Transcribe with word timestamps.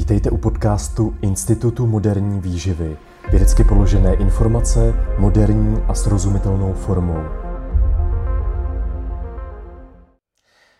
Vítejte 0.00 0.30
u 0.30 0.36
podcastu 0.36 1.16
Institutu 1.22 1.86
moderní 1.86 2.40
výživy. 2.40 2.96
Vědecky 3.30 3.64
položené 3.64 4.14
informace 4.14 4.94
moderní 5.18 5.82
a 5.88 5.94
srozumitelnou 5.94 6.72
formou. 6.72 7.24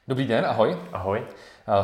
Dobrý 0.09 0.27
den, 0.27 0.47
ahoj. 0.47 0.77
Ahoj. 0.93 1.23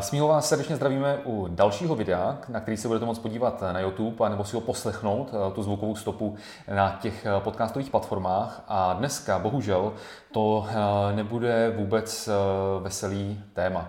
S 0.00 0.12
vás 0.12 0.48
srdečně 0.48 0.76
zdravíme 0.76 1.18
u 1.24 1.48
dalšího 1.50 1.94
videa, 1.94 2.38
na 2.48 2.60
který 2.60 2.76
se 2.76 2.88
budete 2.88 3.06
moct 3.06 3.18
podívat 3.18 3.62
na 3.72 3.80
YouTube, 3.80 4.28
nebo 4.28 4.44
si 4.44 4.56
ho 4.56 4.60
poslechnout, 4.60 5.30
eh, 5.32 5.54
tu 5.54 5.62
zvukovou 5.62 5.96
stopu 5.96 6.36
na 6.74 6.98
těch 7.00 7.26
eh, 7.26 7.40
podcastových 7.40 7.90
platformách. 7.90 8.64
A 8.68 8.92
dneska, 8.92 9.38
bohužel, 9.38 9.92
to 10.32 10.66
eh, 10.68 11.16
nebude 11.16 11.74
vůbec 11.76 12.28
veselý 12.80 13.40
téma. 13.52 13.88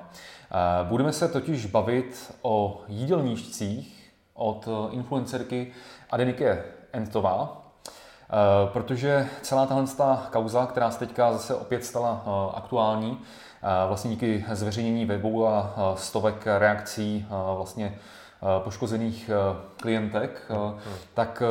Budeme 0.83 1.13
se 1.13 1.27
totiž 1.27 1.65
bavit 1.65 2.35
o 2.41 2.81
jídelníčcích 2.87 4.13
od 4.33 4.67
influencerky 4.91 5.73
Adenike 6.09 6.63
Entová, 6.93 7.61
protože 8.73 9.27
celá 9.41 9.65
tahle 9.65 9.85
kauza, 10.29 10.65
která 10.65 10.91
se 10.91 10.99
teďka 10.99 11.33
zase 11.33 11.55
opět 11.55 11.85
stala 11.85 12.23
aktuální, 12.55 13.19
vlastně 13.87 14.11
díky 14.11 14.45
zveřejnění 14.51 15.05
webu 15.05 15.47
a 15.47 15.73
stovek 15.95 16.47
reakcí 16.57 17.25
vlastně 17.55 17.99
poškozených 18.63 19.29
klientek, 19.81 20.51
tak 21.13 21.43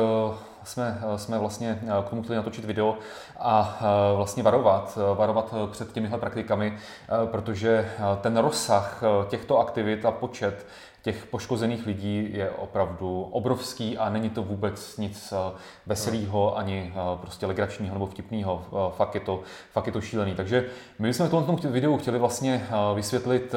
jsme, 0.67 1.01
jsme 1.15 1.39
vlastně 1.39 1.79
k 2.05 2.09
tomu 2.09 2.23
chtěli 2.23 2.37
natočit 2.37 2.65
video 2.65 2.97
a 3.39 3.79
vlastně 4.15 4.43
varovat, 4.43 4.97
varovat 5.15 5.53
před 5.71 5.91
těmihle 5.91 6.17
praktikami, 6.17 6.77
protože 7.25 7.91
ten 8.21 8.37
rozsah 8.37 9.03
těchto 9.29 9.59
aktivit 9.59 10.05
a 10.05 10.11
počet 10.11 10.65
těch 11.07 11.25
poškozených 11.25 11.85
lidí 11.85 12.29
je 12.33 12.49
opravdu 12.51 13.21
obrovský 13.31 13.97
a 13.97 14.09
není 14.09 14.29
to 14.29 14.43
vůbec 14.43 14.97
nic 14.97 15.33
eh, 15.33 15.57
veselého 15.85 16.57
ani 16.57 16.93
eh, 16.93 17.17
prostě 17.21 17.45
legračního 17.45 17.93
nebo 17.93 18.05
vtipného. 18.05 18.65
Eh, 18.67 18.95
fakt 18.97 19.15
je 19.15 19.21
to, 19.21 19.41
fakt 19.71 19.87
je 19.87 19.93
to 19.93 20.01
šílený. 20.01 20.35
Takže 20.35 20.65
my 20.99 21.13
jsme 21.13 21.27
v 21.27 21.29
tomto 21.29 21.69
videu 21.69 21.97
chtěli 21.97 22.19
vlastně 22.19 22.67
vysvětlit 22.95 23.55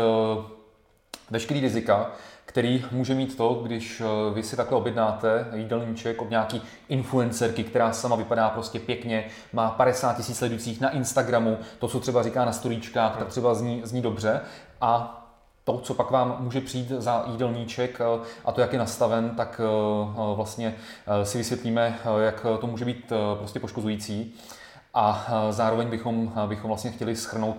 veškerý 1.30 1.60
rizika, 1.60 2.10
který 2.50 2.84
může 2.90 3.14
mít 3.14 3.36
to, 3.36 3.60
když 3.62 4.02
vy 4.34 4.42
si 4.42 4.56
takhle 4.56 4.78
objednáte 4.78 5.46
jídelníček 5.54 6.22
od 6.22 6.30
nějaký 6.30 6.62
influencerky, 6.88 7.64
která 7.64 7.92
sama 7.92 8.16
vypadá 8.16 8.50
prostě 8.50 8.80
pěkně, 8.80 9.24
má 9.52 9.70
50 9.70 10.16
tisíc 10.16 10.38
sledujících 10.38 10.80
na 10.80 10.90
Instagramu, 10.90 11.58
to, 11.78 11.88
co 11.88 12.00
třeba 12.00 12.22
říká 12.22 12.44
na 12.44 12.52
storíčkách, 12.52 13.16
tak 13.16 13.28
třeba 13.28 13.54
zní, 13.54 13.82
zní 13.84 14.02
dobře. 14.02 14.40
A 14.80 15.16
to, 15.64 15.78
co 15.78 15.94
pak 15.94 16.10
vám 16.10 16.36
může 16.40 16.60
přijít 16.60 16.88
za 16.88 17.24
jídelníček 17.30 18.00
eh, 18.00 18.26
a 18.44 18.52
to, 18.52 18.60
jak 18.60 18.72
je 18.72 18.78
nastaven, 18.78 19.30
tak 19.30 19.60
eh, 19.64 20.34
vlastně 20.34 20.74
eh, 21.06 21.24
si 21.24 21.38
vysvětlíme, 21.38 21.98
jak 22.20 22.46
to 22.60 22.66
může 22.66 22.84
být 22.84 23.12
prostě 23.38 23.60
poškozující 23.60 24.34
a 24.94 25.26
zároveň 25.50 25.88
bychom, 25.88 26.32
bychom 26.46 26.68
vlastně 26.68 26.90
chtěli 26.90 27.16
schrnout 27.16 27.56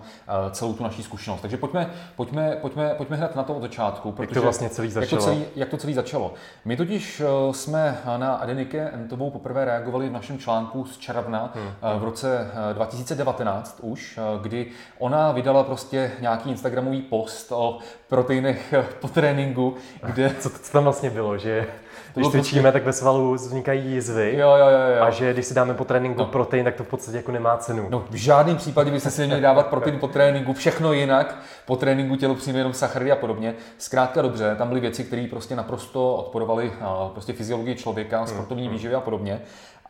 celou 0.50 0.72
tu 0.72 0.82
naší 0.82 1.02
zkušenost. 1.02 1.40
Takže 1.40 1.56
pojďme, 1.56 1.90
pojďme, 2.16 2.56
pojďme, 2.60 2.94
pojďme 2.94 3.16
hned 3.16 3.36
na 3.36 3.42
to 3.42 3.54
od 3.54 3.62
začátku. 3.62 4.12
Protože 4.12 4.28
jak 4.28 4.34
to 4.34 4.42
vlastně 4.42 4.68
celý 4.68 4.90
začalo? 4.90 5.22
Jak 5.22 5.28
to 5.28 5.34
celý, 5.34 5.44
jak 5.56 5.68
to 5.68 5.76
celý 5.76 5.94
začalo? 5.94 6.34
My 6.64 6.76
totiž 6.76 7.22
jsme 7.52 7.98
na 8.16 8.34
Adenike 8.34 8.90
Entovou 8.94 9.30
poprvé 9.30 9.64
reagovali 9.64 10.08
v 10.08 10.12
našem 10.12 10.38
článku 10.38 10.84
z 10.84 10.98
června 10.98 11.52
hmm. 11.54 12.00
v 12.00 12.04
roce 12.04 12.50
2019 12.72 13.78
už, 13.82 14.18
kdy 14.42 14.66
ona 14.98 15.32
vydala 15.32 15.64
prostě 15.64 16.12
nějaký 16.20 16.50
Instagramový 16.50 17.02
post 17.02 17.52
o 17.52 17.78
proteinech 18.08 18.74
po 19.00 19.08
tréninku, 19.08 19.74
kde... 20.06 20.34
Co, 20.40 20.50
co 20.50 20.72
tam 20.72 20.84
vlastně 20.84 21.10
bylo, 21.10 21.38
že 21.38 21.66
když 22.14 22.28
cvičíme, 22.28 22.62
prostě... 22.62 22.72
tak 22.72 22.84
ve 22.84 22.92
svalu 22.92 23.34
vznikají 23.34 23.92
jizvy. 23.92 24.36
Jo, 24.38 24.56
jo, 24.56 24.66
jo, 24.66 24.96
jo. 24.96 25.02
A 25.02 25.10
že 25.10 25.32
když 25.32 25.46
si 25.46 25.54
dáme 25.54 25.74
po 25.74 25.84
tréninku 25.84 26.20
no. 26.20 26.26
protein, 26.26 26.64
tak 26.64 26.74
to 26.74 26.84
v 26.84 26.88
podstatě 26.88 27.21
jako 27.22 27.32
nemá 27.32 27.56
cenu. 27.56 27.86
No, 27.90 28.04
v 28.10 28.14
žádném 28.14 28.56
případě 28.56 28.90
byste 28.90 29.10
si 29.10 29.20
neměli 29.20 29.40
dávat 29.40 29.66
protein 29.66 29.98
po 29.98 30.08
tréninku, 30.08 30.52
všechno 30.52 30.92
jinak. 30.92 31.36
Po 31.66 31.76
tréninku 31.76 32.16
tělo 32.16 32.34
přijme 32.34 32.58
jenom 32.58 32.72
sacharidy 32.72 33.12
a 33.12 33.16
podobně. 33.16 33.54
Zkrátka 33.78 34.22
dobře, 34.22 34.54
tam 34.58 34.68
byly 34.68 34.80
věci, 34.80 35.04
které 35.04 35.26
prostě 35.30 35.56
naprosto 35.56 36.14
odporovaly 36.14 36.72
prostě 37.12 37.32
fyziologii 37.32 37.74
člověka, 37.74 38.18
hmm, 38.18 38.26
sportovní 38.26 38.64
hmm. 38.64 38.72
výživě 38.72 38.96
a 38.96 39.00
podobně. 39.00 39.40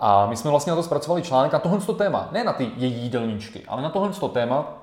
A 0.00 0.26
my 0.26 0.36
jsme 0.36 0.50
vlastně 0.50 0.70
na 0.70 0.76
to 0.76 0.82
zpracovali 0.82 1.22
článek 1.22 1.52
na 1.52 1.58
tohle 1.58 1.94
téma, 1.96 2.28
ne 2.32 2.44
na 2.44 2.52
ty 2.52 2.70
její 2.76 2.94
jídelníčky, 2.94 3.62
ale 3.68 3.82
na 3.82 3.90
tohle 3.90 4.28
téma, 4.32 4.78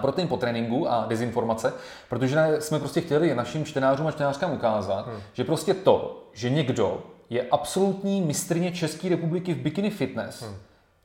protein 0.00 0.28
po 0.28 0.36
tréninku 0.36 0.90
a 0.90 1.06
dezinformace, 1.08 1.72
protože 2.08 2.56
jsme 2.58 2.78
prostě 2.78 3.00
chtěli 3.00 3.34
našim 3.34 3.64
čtenářům 3.64 4.06
a 4.06 4.10
čtenářkám 4.10 4.52
ukázat, 4.52 5.06
hmm. 5.06 5.20
že 5.32 5.44
prostě 5.44 5.74
to, 5.74 6.24
že 6.32 6.50
někdo 6.50 7.02
je 7.30 7.46
absolutní 7.50 8.20
mistrně 8.20 8.72
České 8.72 9.08
republiky 9.08 9.54
v 9.54 9.58
bikini 9.58 9.90
fitness, 9.90 10.42
hmm. 10.42 10.54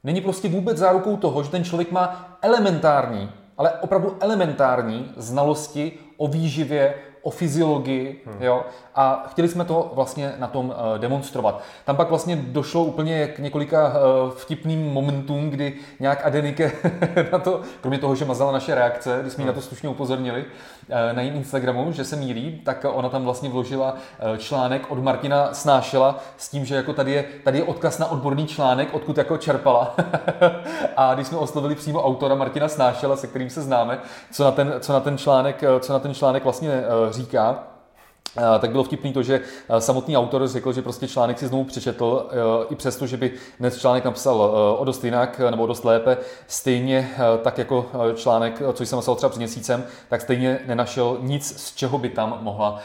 Není 0.03 0.21
prostě 0.21 0.49
vůbec 0.49 0.77
zárukou 0.77 1.17
toho, 1.17 1.43
že 1.43 1.49
ten 1.49 1.63
člověk 1.63 1.91
má 1.91 2.37
elementární, 2.41 3.31
ale 3.57 3.71
opravdu 3.71 4.17
elementární 4.19 5.13
znalosti 5.17 5.91
o 6.17 6.27
výživě, 6.27 6.93
o 7.21 7.29
fyziologii, 7.29 8.21
hmm. 8.25 8.43
jo, 8.43 8.63
a 8.95 9.25
chtěli 9.29 9.47
jsme 9.47 9.65
to 9.65 9.91
vlastně 9.95 10.33
na 10.37 10.47
tom 10.47 10.65
uh, 10.65 10.97
demonstrovat. 10.97 11.61
Tam 11.85 11.95
pak 11.95 12.09
vlastně 12.09 12.35
došlo 12.35 12.83
úplně 12.83 13.27
k 13.27 13.39
několika 13.39 13.87
uh, 13.87 14.31
vtipným 14.31 14.93
momentům, 14.93 15.49
kdy 15.49 15.73
nějak 15.99 16.25
Adenike 16.25 16.71
na 17.31 17.39
to, 17.39 17.61
kromě 17.81 17.99
toho, 17.99 18.15
že 18.15 18.25
mazala 18.25 18.51
naše 18.51 18.75
reakce, 18.75 19.19
když 19.21 19.33
jsme 19.33 19.41
hmm. 19.43 19.47
na 19.47 19.53
to 19.53 19.61
slušně 19.61 19.89
upozornili 19.89 20.41
uh, 20.41 21.15
na 21.15 21.21
jejím 21.21 21.35
Instagramu, 21.35 21.91
že 21.91 22.03
se 22.03 22.15
mírí, 22.15 22.61
tak 22.65 22.85
ona 22.93 23.09
tam 23.09 23.23
vlastně 23.23 23.49
vložila 23.49 23.95
článek 24.37 24.91
od 24.91 25.03
Martina 25.03 25.53
Snášela 25.53 26.19
s 26.37 26.49
tím, 26.49 26.65
že 26.65 26.75
jako 26.75 26.93
tady 26.93 27.11
je, 27.11 27.25
tady 27.43 27.57
je 27.57 27.63
odkaz 27.63 27.99
na 27.99 28.11
odborný 28.11 28.47
článek, 28.47 28.93
odkud 28.93 29.17
jako 29.17 29.37
čerpala. 29.37 29.95
a 30.97 31.15
když 31.15 31.27
jsme 31.27 31.37
oslovili 31.37 31.75
přímo 31.75 32.03
autora 32.03 32.35
Martina 32.35 32.67
Snášela, 32.67 33.15
se 33.15 33.27
kterým 33.27 33.49
se 33.49 33.61
známe, 33.61 33.99
co 34.31 34.43
na 34.43 34.51
ten, 34.51 34.73
co 34.79 34.93
na 34.93 34.99
ten, 34.99 35.17
článek, 35.17 35.63
co 35.79 35.93
na 35.93 35.99
ten 35.99 36.13
článek 36.13 36.43
vlastně 36.43 36.83
říká, 37.11 37.63
tak 38.59 38.71
bylo 38.71 38.83
vtipný 38.83 39.13
to, 39.13 39.23
že 39.23 39.41
samotný 39.79 40.17
autor 40.17 40.47
řekl, 40.47 40.73
že 40.73 40.81
prostě 40.81 41.07
článek 41.07 41.39
si 41.39 41.47
znovu 41.47 41.63
přečetl, 41.63 42.29
i 42.69 42.75
přesto, 42.75 43.07
že 43.07 43.17
by 43.17 43.31
dnes 43.59 43.79
článek 43.79 44.05
napsal 44.05 44.41
o 44.79 44.85
dost 44.85 45.03
jinak 45.03 45.39
nebo 45.49 45.63
o 45.63 45.67
dost 45.67 45.85
lépe, 45.85 46.17
stejně 46.47 47.09
tak 47.41 47.57
jako 47.57 47.85
článek, 48.15 48.61
co 48.73 48.85
jsem 48.85 48.97
napsal 48.97 49.15
třeba 49.15 49.29
před 49.29 49.39
měsícem, 49.39 49.83
tak 50.09 50.21
stejně 50.21 50.59
nenašel 50.65 51.17
nic, 51.21 51.61
z 51.61 51.75
čeho 51.75 51.97
by 51.97 52.09
tam 52.09 52.37
mohla 52.41 52.79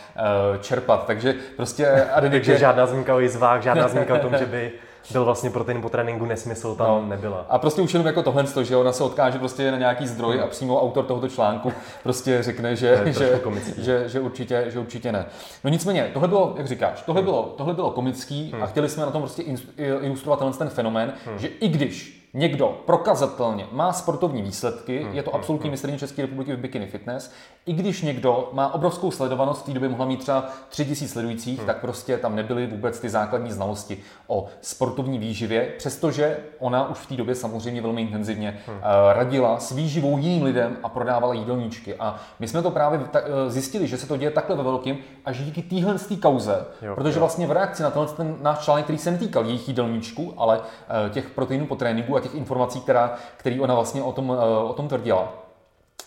čerpat. 0.60 1.06
Takže 1.06 1.34
prostě... 1.56 2.06
Takže 2.30 2.58
žádná 2.58 2.86
zmínka 2.86 3.14
o 3.14 3.18
jizvách, 3.20 3.62
žádná 3.62 3.88
zmínka 3.88 4.14
o 4.14 4.18
tom, 4.18 4.36
že 4.38 4.46
by 4.46 4.72
byl 5.12 5.24
vlastně 5.24 5.50
protein 5.50 5.82
po 5.82 5.88
tréninku 5.88 6.24
nesmysl, 6.24 6.74
tam 6.74 6.86
no. 6.86 7.06
nebyla. 7.08 7.46
A 7.48 7.58
prostě 7.58 7.82
už 7.82 7.94
jenom 7.94 8.06
jako 8.06 8.22
tohle, 8.22 8.44
že 8.62 8.76
ona 8.76 8.92
se 8.92 9.04
odkáže 9.04 9.38
prostě 9.38 9.70
na 9.70 9.78
nějaký 9.78 10.06
zdroj 10.06 10.40
a 10.40 10.46
přímo 10.46 10.82
autor 10.82 11.04
tohoto 11.04 11.28
článku 11.28 11.72
prostě 12.02 12.42
řekne, 12.42 12.76
že, 12.76 13.02
že, 13.06 13.40
že, 13.78 14.08
že, 14.08 14.20
určitě, 14.20 14.64
že 14.68 14.78
určitě 14.78 15.12
ne. 15.12 15.26
No 15.64 15.70
nicméně, 15.70 16.10
tohle 16.12 16.28
bylo, 16.28 16.54
jak 16.56 16.66
říkáš, 16.66 17.02
tohle 17.02 17.20
hmm. 17.20 17.30
bylo, 17.30 17.54
tohle 17.56 17.74
bylo 17.74 17.90
komický 17.90 18.50
hmm. 18.52 18.62
a 18.62 18.66
chtěli 18.66 18.88
jsme 18.88 19.02
na 19.06 19.10
tom 19.10 19.22
prostě 19.22 19.42
ilustrovat 19.78 20.38
ten, 20.38 20.52
ten 20.52 20.68
fenomén, 20.68 21.12
hmm. 21.26 21.38
že 21.38 21.48
i 21.48 21.68
když 21.68 22.23
někdo 22.34 22.78
prokazatelně 22.86 23.66
má 23.72 23.92
sportovní 23.92 24.42
výsledky, 24.42 25.02
hmm, 25.02 25.14
je 25.14 25.22
to 25.22 25.30
hmm, 25.30 25.40
absolutní 25.40 25.68
hmm. 25.68 25.70
mistrní 25.70 25.98
České 25.98 26.22
republiky 26.22 26.52
v 26.52 26.58
bikini 26.58 26.86
fitness, 26.86 27.32
i 27.66 27.72
když 27.72 28.02
někdo 28.02 28.50
má 28.52 28.74
obrovskou 28.74 29.10
sledovanost, 29.10 29.62
v 29.62 29.66
té 29.66 29.72
době 29.72 29.88
mohla 29.88 30.06
mít 30.06 30.20
třeba 30.20 30.48
3000 30.68 31.12
sledujících, 31.12 31.58
hmm. 31.58 31.66
tak 31.66 31.80
prostě 31.80 32.18
tam 32.18 32.36
nebyly 32.36 32.66
vůbec 32.66 33.00
ty 33.00 33.08
základní 33.08 33.52
znalosti 33.52 33.98
o 34.26 34.46
sportovní 34.60 35.18
výživě, 35.18 35.72
přestože 35.78 36.36
ona 36.58 36.88
už 36.88 36.98
v 36.98 37.06
té 37.06 37.14
době 37.14 37.34
samozřejmě 37.34 37.82
velmi 37.82 38.02
intenzivně 38.02 38.60
hmm. 38.66 38.78
radila 39.12 39.58
s 39.58 39.72
výživou 39.72 40.18
jiným 40.18 40.42
lidem 40.42 40.76
a 40.82 40.88
prodávala 40.88 41.34
jídelníčky. 41.34 41.94
A 41.94 42.20
my 42.38 42.48
jsme 42.48 42.62
to 42.62 42.70
právě 42.70 43.00
eh, 43.14 43.50
zjistili, 43.50 43.86
že 43.86 43.96
se 43.96 44.06
to 44.06 44.16
děje 44.16 44.30
takhle 44.30 44.56
ve 44.56 44.62
velkým 44.62 44.98
až 45.24 45.38
díky 45.38 45.62
téhle 45.62 45.96
kauze, 46.22 46.64
jo, 46.82 46.94
protože 46.94 47.18
jo. 47.18 47.20
vlastně 47.20 47.46
v 47.46 47.50
reakci 47.50 47.82
na 47.82 47.90
tenhle 47.90 48.12
ten 48.12 48.36
náš 48.42 48.58
článek, 48.58 48.84
který 48.84 48.98
se 48.98 49.10
netýkal 49.10 49.44
jejich 49.44 49.68
jídelníčku, 49.68 50.34
ale 50.36 50.60
eh, 51.06 51.10
těch 51.10 51.30
proteinů 51.30 51.66
po 51.66 51.76
tréninku 51.76 52.16
a 52.16 52.20
těch 52.24 52.34
informací, 52.34 52.80
která, 52.80 53.14
který 53.36 53.60
ona 53.60 53.74
vlastně 53.74 54.02
o 54.02 54.12
tom, 54.12 54.32
eh, 54.32 54.58
o 54.58 54.72
tom 54.72 54.88
tvrdila, 54.88 55.32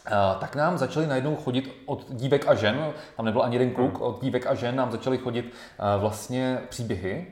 eh, 0.07 0.11
tak 0.39 0.55
nám 0.55 0.77
začaly 0.77 1.07
najednou 1.07 1.35
chodit 1.35 1.71
od 1.85 2.05
dívek 2.09 2.47
a 2.47 2.55
žen, 2.55 2.93
tam 3.17 3.25
nebyl 3.25 3.43
ani 3.43 3.55
jeden 3.55 3.71
kluk, 3.71 3.93
hmm. 3.93 4.01
od 4.01 4.21
dívek 4.21 4.47
a 4.47 4.55
žen 4.55 4.75
nám 4.75 4.91
začaly 4.91 5.17
chodit 5.17 5.45
eh, 5.45 5.99
vlastně 5.99 6.61
příběhy, 6.69 7.27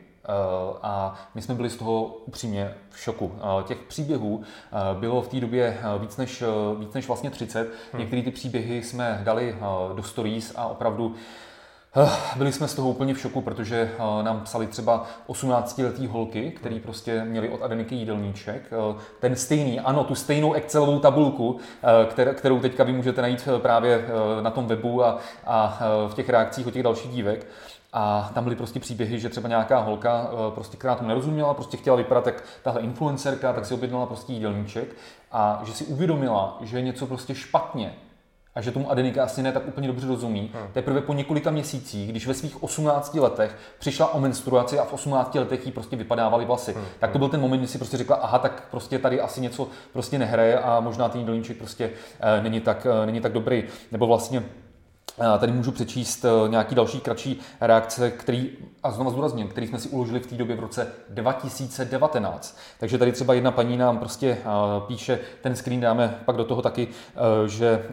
a 0.82 1.16
my 1.36 1.42
jsme 1.42 1.56
byli 1.56 1.70
z 1.70 1.76
toho 1.76 2.04
upřímně 2.04 2.74
v 2.90 3.00
šoku. 3.00 3.32
Těch 3.64 3.78
příběhů 3.78 4.44
bylo 5.00 5.22
v 5.22 5.28
té 5.28 5.40
době 5.40 5.78
víc 6.00 6.18
než, 6.18 6.44
víc 6.80 6.94
než 6.94 7.08
vlastně 7.08 7.30
30. 7.30 7.60
Hmm. 7.60 8.02
Některé 8.02 8.22
ty 8.22 8.32
příběhy 8.32 8.84
jsme 8.84 9.22
dali 9.24 9.56
do 9.96 10.04
stories 10.04 10.54
a 10.56 10.66
opravdu 10.68 11.16
Byli 12.36 12.52
jsme 12.52 12.68
z 12.68 12.76
toho 12.76 12.90
úplně 12.90 13.14
v 13.14 13.20
šoku, 13.20 13.42
protože 13.42 13.92
nám 14.22 14.42
psali 14.42 14.68
třeba 14.68 15.06
18-letý 15.28 16.08
holky, 16.08 16.52
který 16.52 16.80
prostě 16.80 17.24
měli 17.24 17.50
od 17.50 17.62
Adeniky 17.62 17.96
jídelníček. 17.96 18.62
Ten 19.20 19.36
stejný, 19.36 19.80
ano, 19.80 20.04
tu 20.04 20.16
stejnou 20.16 20.54
Excelovou 20.54 21.00
tabulku, 21.00 21.60
kterou 22.34 22.60
teďka 22.60 22.84
vy 22.84 22.94
můžete 22.94 23.22
najít 23.22 23.48
právě 23.58 24.06
na 24.42 24.52
tom 24.52 24.68
webu 24.68 25.04
a, 25.04 25.20
a 25.46 25.80
v 26.08 26.14
těch 26.14 26.30
reakcích 26.30 26.68
od 26.68 26.72
těch 26.72 26.84
dalších 26.84 27.12
dívek. 27.12 27.48
A 27.94 28.32
tam 28.34 28.44
byly 28.44 28.56
prostě 28.56 28.80
příběhy, 28.80 29.20
že 29.20 29.30
třeba 29.30 29.50
nějaká 29.50 29.80
holka, 29.80 30.30
prostě, 30.50 30.78
která 30.78 30.96
tomu 30.96 31.10
nerozuměla, 31.10 31.54
prostě 31.54 31.78
chtěla 31.78 31.96
vypadat 31.98 32.26
jak 32.26 32.44
tahle 32.64 32.82
influencerka, 32.82 33.54
tak 33.54 33.66
si 33.66 33.74
objednala 33.74 34.06
prostě 34.06 34.34
jídelníček 34.34 34.96
a 35.32 35.62
že 35.66 35.74
si 35.74 35.86
uvědomila, 35.86 36.58
že 36.62 36.78
je 36.78 36.82
něco 36.82 37.08
prostě 37.08 37.36
špatně 37.36 37.96
a 38.56 38.62
že 38.62 38.72
tomu 38.72 38.92
Adenika 38.92 39.24
asi 39.24 39.44
ne 39.44 39.52
tak 39.52 39.68
úplně 39.68 39.88
dobře 39.88 40.08
rozumí, 40.08 40.52
hmm. 40.54 40.68
teprve 40.74 41.02
po 41.02 41.14
několika 41.14 41.52
měsících, 41.52 42.10
když 42.10 42.28
ve 42.28 42.34
svých 42.34 42.64
18 42.64 43.14
letech 43.14 43.58
přišla 43.80 44.14
o 44.14 44.20
menstruaci 44.20 44.80
a 44.80 44.86
v 44.86 44.94
18 44.94 45.36
letech 45.36 45.66
jí 45.66 45.72
prostě 45.72 45.96
vypadávaly 45.96 46.46
vlasy. 46.46 46.74
Hmm. 46.74 46.86
Tak 47.00 47.12
to 47.12 47.20
byl 47.20 47.30
ten 47.30 47.42
moment, 47.42 47.60
kdy 47.60 47.68
si 47.68 47.78
prostě 47.78 47.98
řekla, 47.98 48.16
aha, 48.16 48.40
tak 48.40 48.68
prostě 48.72 49.00
tady 49.00 49.22
asi 49.22 49.42
něco 49.42 49.68
prostě 49.94 50.20
nehraje 50.20 50.60
a 50.60 50.80
možná 50.80 51.10
ten 51.10 51.22
jídelníček 51.22 51.58
prostě 51.58 51.90
e, 52.20 52.42
není, 52.42 52.62
tak, 52.62 52.88
e, 53.04 53.06
není 53.06 53.22
tak 53.22 53.32
dobrý. 53.32 53.64
Nebo 53.92 54.08
vlastně 54.08 54.44
Tady 55.40 55.52
můžu 55.52 55.72
přečíst 55.72 56.26
eh, 56.26 56.50
nějaký 56.50 56.76
další 56.76 57.00
kratší 57.00 57.40
reakce, 57.62 58.12
který, 58.12 58.50
a 58.84 58.92
znovu 58.92 59.12
zdůrazním, 59.12 59.48
který 59.48 59.68
jsme 59.68 59.80
si 59.80 59.90
uložili 59.90 60.20
v 60.20 60.28
té 60.28 60.36
době 60.36 60.56
v 60.56 60.60
roce 60.60 60.88
2019. 61.10 62.58
Takže 62.80 62.98
tady 62.98 63.12
třeba 63.12 63.34
jedna 63.34 63.52
paní 63.52 63.78
nám 63.78 63.98
prostě 63.98 64.38
eh, 64.40 64.46
píše, 64.88 65.20
ten 65.42 65.56
screen 65.56 65.80
dáme 65.80 66.20
pak 66.26 66.36
do 66.36 66.44
toho 66.46 66.62
taky, 66.62 66.88
eh, 66.88 67.48
že 67.48 67.86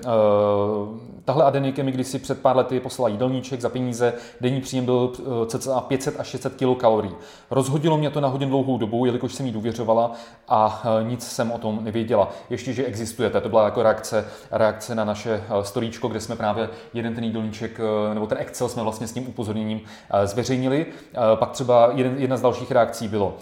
tahle 1.25 1.45
Adenike 1.45 1.83
mi 1.83 1.93
kdysi 1.93 2.19
před 2.19 2.41
pár 2.43 2.57
lety 2.57 2.81
poslala 2.81 3.09
jídelníček 3.09 3.61
za 3.61 3.69
peníze, 3.69 4.13
denní 4.41 4.61
příjem 4.61 4.85
byl 4.85 5.13
cca 5.47 5.81
500 5.81 6.21
až 6.21 6.27
600 6.27 6.55
kilokalorií. 6.55 7.15
Rozhodilo 7.51 7.99
mě 7.99 8.11
to 8.11 8.21
na 8.21 8.29
hodně 8.29 8.47
dlouhou 8.47 8.79
dobu, 8.79 9.07
jelikož 9.07 9.35
jsem 9.35 9.47
jí 9.47 9.53
důvěřovala 9.53 10.13
a 10.49 10.83
nic 11.03 11.27
jsem 11.27 11.53
o 11.53 11.59
tom 11.59 11.85
nevěděla. 11.85 12.31
Ještě, 12.51 12.73
že 12.73 12.85
existujete. 12.85 13.41
To 13.41 13.49
byla 13.49 13.65
jako 13.65 13.83
reakce, 13.83 14.25
reakce 14.51 14.95
na 14.95 15.05
naše 15.05 15.45
storíčko, 15.63 16.09
kde 16.09 16.21
jsme 16.21 16.37
právě 16.37 16.69
jeden 16.95 17.12
jeden 17.13 17.15
ten 17.15 17.25
jídelníček, 17.25 17.81
eh, 17.81 18.15
nebo 18.15 18.27
ten 18.27 18.39
Excel 18.39 18.69
jsme 18.69 18.83
vlastně 18.83 19.07
s 19.07 19.13
tím 19.13 19.29
upozorněním 19.29 19.81
eh, 20.11 20.27
zveřejnili. 20.27 20.87
Eh, 20.87 21.17
pak 21.35 21.51
třeba 21.51 21.91
jeden, 21.95 22.15
jedna 22.19 22.37
z 22.37 22.43
dalších 22.43 22.71
reakcí 22.71 23.09
bylo. 23.09 23.37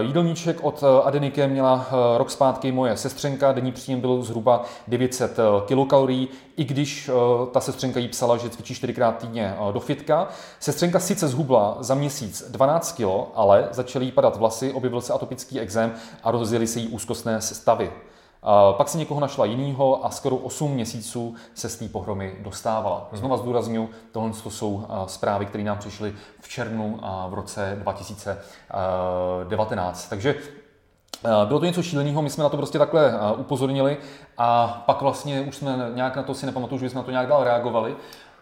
Jídelníček 0.00 0.58
od 0.62 0.84
Adenike 1.04 1.46
měla 1.46 1.86
rok 2.16 2.30
zpátky 2.30 2.72
moje 2.72 2.96
sestřenka, 2.96 3.52
denní 3.52 3.72
příjem 3.72 4.00
byl 4.00 4.22
zhruba 4.22 4.64
900 4.88 5.36
kilokalorií, 5.66 6.28
i 6.56 6.64
když 6.64 7.10
ta 7.52 7.60
sestřenka 7.60 8.00
jí 8.00 8.08
psala, 8.08 8.36
že 8.36 8.50
cvičí 8.50 8.74
čtyřikrát 8.74 9.18
týdně 9.18 9.56
do 9.72 9.80
fitka. 9.80 10.28
Sestřenka 10.60 11.00
sice 11.00 11.28
zhubla 11.28 11.76
za 11.80 11.94
měsíc 11.94 12.50
12 12.50 12.92
kg, 12.92 13.04
ale 13.34 13.68
začaly 13.70 14.04
jí 14.04 14.12
padat 14.12 14.36
vlasy, 14.36 14.72
objevil 14.72 15.00
se 15.00 15.12
atopický 15.12 15.60
exém 15.60 15.92
a 16.24 16.30
rozjeli 16.30 16.66
se 16.66 16.80
jí 16.80 16.88
úzkostné 16.88 17.40
stavy. 17.40 17.90
Pak 18.72 18.88
si 18.88 18.98
někoho 18.98 19.20
našla 19.20 19.44
jinýho 19.44 20.06
a 20.06 20.10
skoro 20.10 20.36
8 20.36 20.72
měsíců 20.72 21.34
se 21.54 21.68
z 21.68 21.76
té 21.76 21.88
pohromy 21.88 22.34
dostávala. 22.40 23.08
Hmm. 23.10 23.18
Znova 23.18 23.36
zdůraznuju, 23.36 23.90
tohle 24.12 24.30
to 24.42 24.50
jsou 24.50 24.86
zprávy, 25.06 25.46
které 25.46 25.64
nám 25.64 25.78
přišly 25.78 26.14
v 26.40 26.48
červnu 26.48 27.00
v 27.28 27.34
roce 27.34 27.78
2019. 27.80 30.08
Takže 30.08 30.34
bylo 31.44 31.60
to 31.60 31.66
něco 31.66 31.82
šíleného, 31.82 32.22
my 32.22 32.30
jsme 32.30 32.44
na 32.44 32.50
to 32.50 32.56
prostě 32.56 32.78
takhle 32.78 33.14
upozornili 33.36 33.96
a 34.38 34.82
pak 34.86 35.02
vlastně 35.02 35.40
už 35.40 35.56
jsme 35.56 35.90
nějak 35.94 36.16
na 36.16 36.22
to 36.22 36.34
si 36.34 36.46
nepamatuju, 36.46 36.78
že 36.78 36.90
jsme 36.90 36.98
na 36.98 37.04
to 37.04 37.10
nějak 37.10 37.28
dál 37.28 37.44
reagovali. 37.44 37.96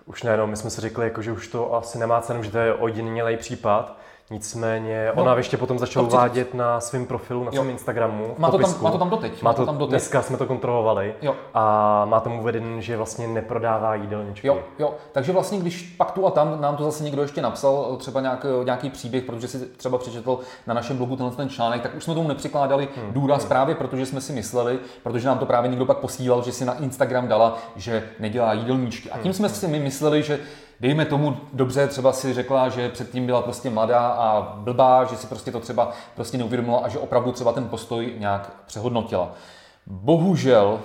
Už 0.06 0.22
ne, 0.22 0.36
no, 0.36 0.46
my 0.46 0.56
jsme 0.56 0.70
si 0.70 0.80
řekli, 0.80 1.04
jako, 1.04 1.22
že 1.22 1.32
už 1.32 1.48
to 1.48 1.74
asi 1.74 1.98
nemá 1.98 2.20
cenu, 2.20 2.42
že 2.42 2.50
to 2.50 2.58
je 2.58 2.74
ojedinělý 2.74 3.36
případ 3.36 3.96
Nicméně 4.30 5.12
no, 5.16 5.22
ona 5.22 5.36
ještě 5.36 5.56
potom 5.56 5.78
začala 5.78 6.06
uvádět 6.06 6.54
na 6.54 6.80
svém 6.80 7.06
profilu, 7.06 7.44
na 7.44 7.52
svém 7.52 7.70
Instagramu. 7.70 8.34
Má 8.38 8.50
to, 8.50 8.58
tam, 8.58 8.74
má 8.82 8.90
to 8.90 8.98
tam 8.98 9.10
doteď. 9.10 9.42
Má, 9.42 9.50
má 9.50 9.54
to, 9.54 9.62
to 9.62 9.66
tam 9.66 9.78
doteď. 9.78 9.90
Dneska 9.90 10.22
jsme 10.22 10.36
to 10.36 10.46
kontrolovali 10.46 11.14
jo. 11.22 11.34
a 11.54 12.04
má 12.04 12.20
tam 12.20 12.38
uveden, 12.38 12.82
že 12.82 12.96
vlastně 12.96 13.28
neprodává 13.28 13.94
jídelníčky. 13.94 14.46
Jo, 14.46 14.58
jo. 14.78 14.94
Takže 15.12 15.32
vlastně, 15.32 15.58
když 15.58 15.94
pak 15.96 16.12
tu 16.12 16.26
a 16.26 16.30
tam 16.30 16.60
nám 16.60 16.76
to 16.76 16.84
zase 16.84 17.04
někdo 17.04 17.22
ještě 17.22 17.42
napsal, 17.42 17.96
třeba 17.96 18.20
nějak, 18.20 18.46
nějaký 18.64 18.90
příběh, 18.90 19.24
protože 19.24 19.48
si 19.48 19.66
třeba 19.66 19.98
přečetl 19.98 20.38
na 20.66 20.74
našem 20.74 20.96
blogu 20.96 21.16
tenhle 21.16 21.36
ten 21.36 21.48
článek, 21.48 21.82
tak 21.82 21.94
už 21.94 22.04
jsme 22.04 22.14
tomu 22.14 22.28
nepřikládali 22.28 22.88
hmm. 22.96 23.12
důraz 23.12 23.40
hmm. 23.40 23.48
právě, 23.48 23.74
protože 23.74 24.06
jsme 24.06 24.20
si 24.20 24.32
mysleli, 24.32 24.78
protože 25.02 25.28
nám 25.28 25.38
to 25.38 25.46
právě 25.46 25.70
někdo 25.70 25.86
pak 25.86 25.98
posílal, 25.98 26.42
že 26.42 26.52
si 26.52 26.64
na 26.64 26.78
Instagram 26.78 27.28
dala, 27.28 27.58
že 27.76 28.08
nedělá 28.20 28.52
jídelníčky. 28.52 29.10
A 29.10 29.14
tím 29.14 29.24
hmm. 29.24 29.32
jsme 29.32 29.48
si 29.48 29.68
my 29.68 29.78
mysleli, 29.78 30.22
že 30.22 30.40
dejme 30.84 31.04
tomu 31.04 31.36
dobře, 31.52 31.86
třeba 31.86 32.12
si 32.12 32.34
řekla, 32.34 32.68
že 32.68 32.88
předtím 32.88 33.26
byla 33.26 33.42
prostě 33.42 33.70
mladá 33.70 34.08
a 34.08 34.54
blbá, 34.56 35.04
že 35.04 35.16
si 35.16 35.26
prostě 35.26 35.52
to 35.52 35.60
třeba 35.60 35.92
prostě 36.14 36.38
neuvědomila 36.38 36.78
a 36.78 36.88
že 36.88 36.98
opravdu 36.98 37.32
třeba 37.32 37.52
ten 37.52 37.68
postoj 37.68 38.12
nějak 38.18 38.50
přehodnotila. 38.66 39.32
Bohužel 39.86 40.80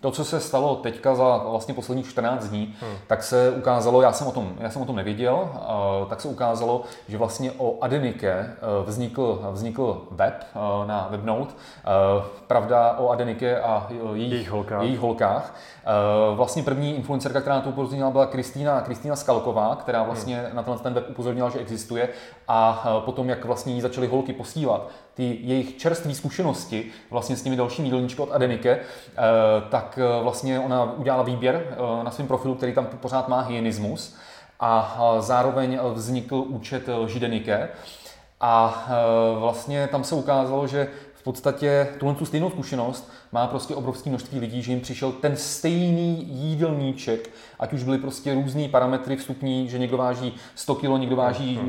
to, 0.00 0.10
co 0.10 0.24
se 0.24 0.40
stalo 0.40 0.76
teďka 0.76 1.14
za 1.14 1.36
vlastně 1.36 1.74
posledních 1.74 2.08
14 2.08 2.48
dní, 2.48 2.74
hmm. 2.80 2.96
tak 3.06 3.22
se 3.22 3.50
ukázalo, 3.50 4.02
já 4.02 4.12
jsem 4.12 4.26
o 4.26 4.32
tom, 4.32 4.54
já 4.60 4.70
jsem 4.70 4.82
o 4.82 4.84
tom 4.84 4.96
nevěděl, 4.96 5.50
uh, 5.52 6.08
tak 6.08 6.20
se 6.20 6.28
ukázalo, 6.28 6.82
že 7.08 7.18
vlastně 7.18 7.52
o 7.58 7.78
Adenike 7.80 8.56
uh, 8.80 8.88
vznikl, 8.88 9.48
vznikl 9.52 10.02
web 10.10 10.46
uh, 10.54 10.86
na 10.86 11.08
Webnote. 11.10 11.54
Uh, 11.54 12.24
pravda 12.46 12.96
o 12.98 13.08
Adenike 13.08 13.60
a 13.60 13.86
jejich, 13.90 14.32
jejich 14.32 14.50
holkách. 14.50 14.82
Jejich 14.82 14.98
holkách. 14.98 15.54
Uh, 16.30 16.36
vlastně 16.36 16.62
první 16.62 16.96
influencerka, 16.96 17.40
která 17.40 17.56
na 17.56 17.62
to 17.62 17.70
upozornila, 17.70 18.10
byla 18.10 18.26
Kristýna, 18.26 18.80
Kristýna 18.80 19.16
Skalková, 19.16 19.76
která 19.76 20.02
vlastně 20.02 20.40
hmm. 20.40 20.56
na 20.56 20.62
tenhle 20.62 20.82
ten 20.82 20.94
web 20.94 21.10
upozornila, 21.10 21.50
že 21.50 21.58
existuje 21.58 22.08
a 22.48 22.86
potom, 23.04 23.28
jak 23.28 23.44
vlastně 23.44 23.74
jí 23.74 23.80
začaly 23.80 24.06
holky 24.06 24.32
posílat 24.32 24.90
ty 25.20 25.38
jejich 25.42 25.76
čerstvé 25.76 26.14
zkušenosti 26.14 26.84
vlastně 27.10 27.36
s 27.36 27.42
těmi 27.42 27.56
dalšími 27.56 27.88
jídelníčky 27.88 28.22
od 28.22 28.32
Adenike, 28.32 28.80
tak 29.70 29.80
tak 29.80 29.98
eh, 29.98 30.22
vlastně 30.22 30.60
ona 30.60 30.92
udělala 30.92 31.22
výběr 31.22 31.64
eh, 31.70 32.04
na 32.04 32.10
svém 32.10 32.26
profilu, 32.26 32.54
který 32.54 32.74
tam 32.74 32.86
pořád 32.86 33.28
má 33.28 33.40
hyenismus 33.40 34.16
a 34.60 34.96
zároveň 35.18 35.78
vznikl 35.94 36.44
účet 36.48 36.88
Židenike. 37.06 37.68
A 38.40 38.86
vlastně 39.38 39.88
tam 39.88 40.04
se 40.04 40.14
ukázalo, 40.14 40.66
že 40.66 40.88
v 41.20 41.22
podstatě 41.22 41.88
tuhle 41.98 42.14
tu 42.14 42.24
stejnou 42.24 42.50
zkušenost 42.50 43.12
má 43.32 43.46
prostě 43.46 43.74
obrovské 43.74 44.10
množství 44.10 44.40
lidí, 44.40 44.62
že 44.62 44.72
jim 44.72 44.80
přišel 44.80 45.12
ten 45.12 45.36
stejný 45.36 46.26
jídelníček, 46.30 47.30
ať 47.58 47.72
už 47.72 47.82
byly 47.82 47.98
prostě 47.98 48.34
různé 48.34 48.68
parametry 48.68 49.16
vstupní, 49.16 49.68
že 49.68 49.78
někdo 49.78 49.96
váží 49.96 50.34
100 50.54 50.74
kg, 50.74 50.82
někdo 50.82 51.16
váží 51.16 51.60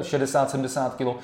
60-70 0.00 0.90
kg, 0.90 1.20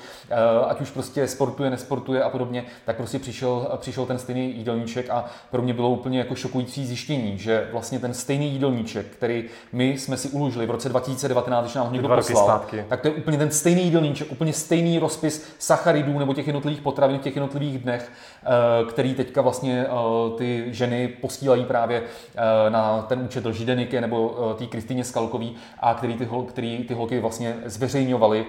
ať 0.67 0.81
už 0.81 0.89
prostě 0.89 1.27
sportuje, 1.27 1.69
nesportuje 1.69 2.23
a 2.23 2.29
podobně, 2.29 2.65
tak 2.85 2.97
prostě 2.97 3.19
přišel, 3.19 3.67
přišel 3.77 4.05
ten 4.05 4.19
stejný 4.19 4.57
jídelníček 4.57 5.09
a 5.09 5.25
pro 5.51 5.61
mě 5.61 5.73
bylo 5.73 5.89
úplně 5.89 6.19
jako 6.19 6.35
šokující 6.35 6.85
zjištění, 6.85 7.37
že 7.37 7.69
vlastně 7.71 7.99
ten 7.99 8.13
stejný 8.13 8.51
jídelníček, 8.51 9.05
který 9.05 9.45
my 9.73 9.89
jsme 9.89 10.17
si 10.17 10.29
uložili 10.29 10.65
v 10.65 10.71
roce 10.71 10.89
2019, 10.89 11.63
když 11.63 11.75
nám 11.75 11.85
ho 11.85 11.91
někdo 11.91 12.09
poslal, 12.09 12.65
tak 12.87 13.01
to 13.01 13.07
je 13.07 13.13
úplně 13.13 13.37
ten 13.37 13.51
stejný 13.51 13.83
jídelníček, 13.83 14.31
úplně 14.31 14.53
stejný 14.53 14.99
rozpis 14.99 15.47
sacharidů 15.59 16.19
nebo 16.19 16.33
těch 16.33 16.47
jednotlivých 16.47 16.81
potravin 16.81 17.19
těch 17.27 17.35
jednotlivých 17.35 17.77
dnech, 17.77 18.11
eh, 18.43 18.47
který 18.89 19.15
teďka 19.15 19.41
vlastně 19.41 19.85
eh, 19.87 20.37
ty 20.37 20.65
ženy 20.67 21.07
posílají 21.07 21.65
právě 21.65 22.03
eh, 22.03 22.69
na 22.69 23.01
ten 23.01 23.21
účet 23.21 23.45
Žideniky 23.45 24.01
nebo 24.01 24.55
té 24.57 24.65
Kristýně 24.65 25.03
Skalkový 25.03 25.55
a 25.79 25.93
který 25.93 26.13
ty, 26.13 26.27
který 26.47 26.83
ty 26.83 26.93
holky 26.93 27.19
vlastně 27.19 27.55
zveřejňovaly 27.65 28.45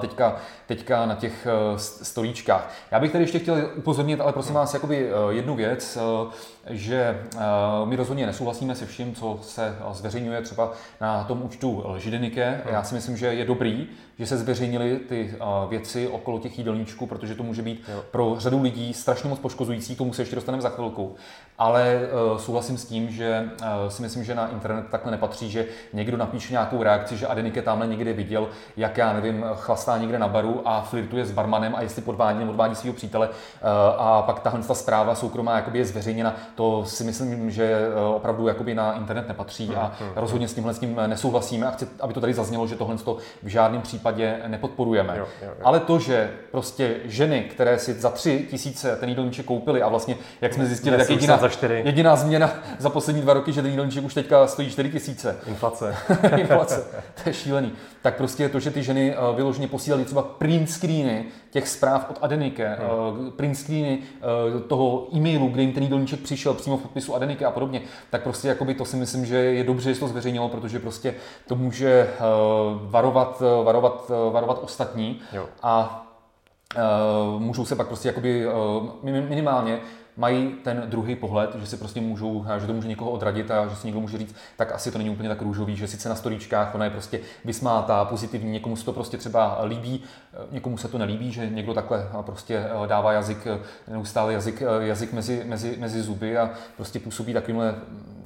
teďka, 0.00 0.36
teďka 0.66 1.06
na 1.06 1.14
těch 1.14 1.46
stolíčkách. 2.02 2.70
Já 2.90 3.00
bych 3.00 3.12
tady 3.12 3.24
ještě 3.24 3.38
chtěl 3.38 3.70
upozornit, 3.74 4.20
ale 4.20 4.32
prosím 4.32 4.54
vás, 4.54 4.74
jakoby 4.74 5.10
jednu 5.30 5.54
věc 5.54 5.98
že 6.70 7.20
eh, 7.36 7.40
my 7.84 7.96
rozhodně 7.96 8.26
nesouhlasíme 8.26 8.74
se 8.74 8.86
vším, 8.86 9.14
co 9.14 9.38
se 9.42 9.76
zveřejňuje 9.92 10.42
třeba 10.42 10.72
na 11.00 11.24
tom 11.24 11.42
účtu 11.42 11.84
Židenike. 11.96 12.60
Já 12.70 12.82
si 12.82 12.94
myslím, 12.94 13.16
že 13.16 13.26
je 13.26 13.44
dobrý, 13.44 13.86
že 14.18 14.26
se 14.26 14.36
zveřejnily 14.36 14.96
ty 14.96 15.34
eh, 15.34 15.44
věci 15.68 16.08
okolo 16.08 16.38
těch 16.38 16.58
jídelníčků, 16.58 17.06
protože 17.06 17.34
to 17.34 17.42
může 17.42 17.62
být 17.62 17.90
pro 18.10 18.36
řadu 18.38 18.62
lidí 18.62 18.94
strašně 18.94 19.28
moc 19.28 19.38
poškozující, 19.38 19.94
k 19.94 19.98
tomu 19.98 20.12
se 20.12 20.22
ještě 20.22 20.34
dostaneme 20.34 20.62
za 20.62 20.68
chvilku. 20.68 21.16
Ale 21.58 22.00
eh, 22.02 22.38
souhlasím 22.38 22.78
s 22.78 22.84
tím, 22.84 23.10
že 23.10 23.50
si 23.88 24.02
myslím, 24.02 24.24
že 24.24 24.34
na 24.34 24.48
internet 24.48 24.86
takhle 24.90 25.10
nepatří, 25.12 25.50
že 25.50 25.66
někdo 25.92 26.16
napíše 26.16 26.52
nějakou 26.52 26.82
reakci, 26.82 27.16
že 27.16 27.26
Adenike 27.26 27.62
tamhle 27.62 27.86
někde 27.86 28.12
viděl, 28.12 28.48
jak 28.76 28.98
já 28.98 29.12
nevím, 29.12 29.44
chlastá 29.56 29.98
někde 29.98 30.18
na 30.18 30.28
baru 30.28 30.62
a 30.64 30.80
flirtuje 30.80 31.26
s 31.26 31.32
barmanem 31.32 31.74
a 31.74 31.82
jestli 31.82 32.02
podvádí 32.02 32.38
nebo 32.38 32.50
odvádí 32.50 32.74
svého 32.74 32.94
přítele 32.94 33.28
a 33.98 34.22
pak 34.22 34.40
tahle 34.40 34.60
ta 34.60 34.74
zpráva 34.74 35.14
soukromá 35.14 35.56
jakoby 35.56 35.78
je 35.78 35.84
zveřejněna, 35.84 36.36
to 36.54 36.84
si 36.84 37.04
myslím, 37.04 37.50
že 37.50 37.88
opravdu 38.16 38.48
jakoby 38.48 38.74
na 38.74 38.92
internet 38.92 39.28
nepatří 39.28 39.76
a 39.76 39.84
hmm, 39.84 40.08
hmm, 40.08 40.16
rozhodně 40.16 40.48
s 40.48 40.54
tímhle 40.54 40.74
s 40.74 40.78
tím 40.78 41.00
nesouhlasíme 41.06 41.66
a 41.66 41.70
chci, 41.70 41.88
aby 42.00 42.14
to 42.14 42.20
tady 42.20 42.34
zaznělo, 42.34 42.66
že 42.66 42.76
tohle 42.76 42.96
v 43.42 43.46
žádném 43.46 43.82
případě 43.82 44.40
nepodporujeme. 44.46 45.18
Jo, 45.18 45.26
jo, 45.42 45.48
jo. 45.48 45.64
Ale 45.64 45.80
to, 45.80 45.98
že 45.98 46.30
prostě 46.50 46.96
ženy, 47.04 47.40
které 47.40 47.78
si 47.78 47.94
za 47.94 48.10
tři 48.10 48.46
tisíce 48.50 48.96
ten 48.96 49.08
jídelníček 49.08 49.46
koupili 49.46 49.82
a 49.82 49.88
vlastně, 49.88 50.16
jak 50.40 50.54
jsme 50.54 50.66
zjistili, 50.66 50.96
tak 50.96 51.10
jediná, 51.10 51.36
za 51.36 51.48
čtyři. 51.48 51.82
jediná 51.84 52.16
změna 52.16 52.50
za 52.78 52.90
poslední 52.90 53.22
dva 53.22 53.34
roky, 53.34 53.52
že 53.52 53.62
ten 53.62 53.70
jídelníček 53.70 54.04
už 54.04 54.14
teďka 54.14 54.46
stojí 54.46 54.70
4 54.70 54.90
tisíce. 54.90 55.36
Inflace. 55.46 55.96
Inflace. 56.36 56.84
To 57.22 57.28
je 57.28 57.32
šílený. 57.32 57.72
Tak 58.04 58.16
prostě 58.16 58.48
to, 58.48 58.60
že 58.60 58.70
ty 58.70 58.82
ženy 58.82 59.16
uh, 59.16 59.36
vyloženě 59.36 59.68
posílali 59.68 60.04
třeba 60.04 60.22
print 60.22 60.70
screeny 60.70 61.24
těch 61.50 61.68
zpráv 61.68 62.10
od 62.10 62.18
Adenike, 62.22 62.76
hmm. 62.80 63.24
uh, 63.24 63.30
print 63.30 63.56
screeny 63.56 63.98
uh, 64.54 64.60
toho 64.60 65.06
e-mailu, 65.14 65.48
kde 65.48 65.62
jim 65.62 65.72
ten 65.72 65.82
jídelníček 65.82 66.20
přišel 66.20 66.54
přímo 66.54 66.76
v 66.76 66.82
podpisu 66.82 67.14
Adenike 67.14 67.44
a 67.44 67.50
podobně, 67.50 67.82
tak 68.10 68.22
prostě 68.22 68.48
jakoby 68.48 68.74
to 68.74 68.84
si 68.84 68.96
myslím, 68.96 69.26
že 69.26 69.36
je 69.36 69.64
dobře, 69.64 69.94
že 69.94 70.00
to 70.00 70.08
zveřejnilo, 70.08 70.48
protože 70.48 70.78
prostě 70.78 71.14
to 71.46 71.56
může 71.56 72.10
varovat, 72.82 73.42
varovat, 73.64 74.10
varovat 74.30 74.58
ostatní 74.62 75.20
jo. 75.32 75.46
a 75.62 76.06
můžou 77.38 77.64
se 77.64 77.76
pak 77.76 77.86
prostě 77.86 78.08
jakoby 78.08 78.46
minimálně 79.02 79.80
mají 80.16 80.54
ten 80.64 80.82
druhý 80.86 81.16
pohled, 81.16 81.54
že 81.54 81.66
si 81.66 81.76
prostě 81.76 82.00
můžou, 82.00 82.46
že 82.58 82.66
to 82.66 82.72
může 82.72 82.88
někoho 82.88 83.10
odradit 83.10 83.50
a 83.50 83.68
že 83.68 83.76
si 83.76 83.86
někdo 83.86 84.00
může 84.00 84.18
říct, 84.18 84.34
tak 84.56 84.72
asi 84.72 84.90
to 84.90 84.98
není 84.98 85.10
úplně 85.10 85.28
tak 85.28 85.42
růžový, 85.42 85.76
že 85.76 85.88
sice 85.88 86.08
na 86.08 86.14
storíčkách 86.14 86.74
ona 86.74 86.84
je 86.84 86.90
prostě 86.90 87.20
vysmátá, 87.44 88.04
pozitivní, 88.04 88.52
někomu 88.52 88.76
se 88.76 88.84
to 88.84 88.92
prostě 88.92 89.16
třeba 89.16 89.64
líbí, 89.64 90.02
někomu 90.50 90.78
se 90.78 90.88
to 90.88 90.98
nelíbí, 90.98 91.32
že 91.32 91.50
někdo 91.50 91.74
takhle 91.74 92.08
prostě 92.20 92.64
dává 92.86 93.12
jazyk, 93.12 93.46
neustále 93.88 94.32
jazyk, 94.32 94.62
jazyk 94.80 95.12
mezi, 95.12 95.42
mezi, 95.46 95.76
mezi 95.78 96.02
zuby 96.02 96.38
a 96.38 96.50
prostě 96.76 97.00
působí 97.00 97.32
takovýmhle 97.32 97.74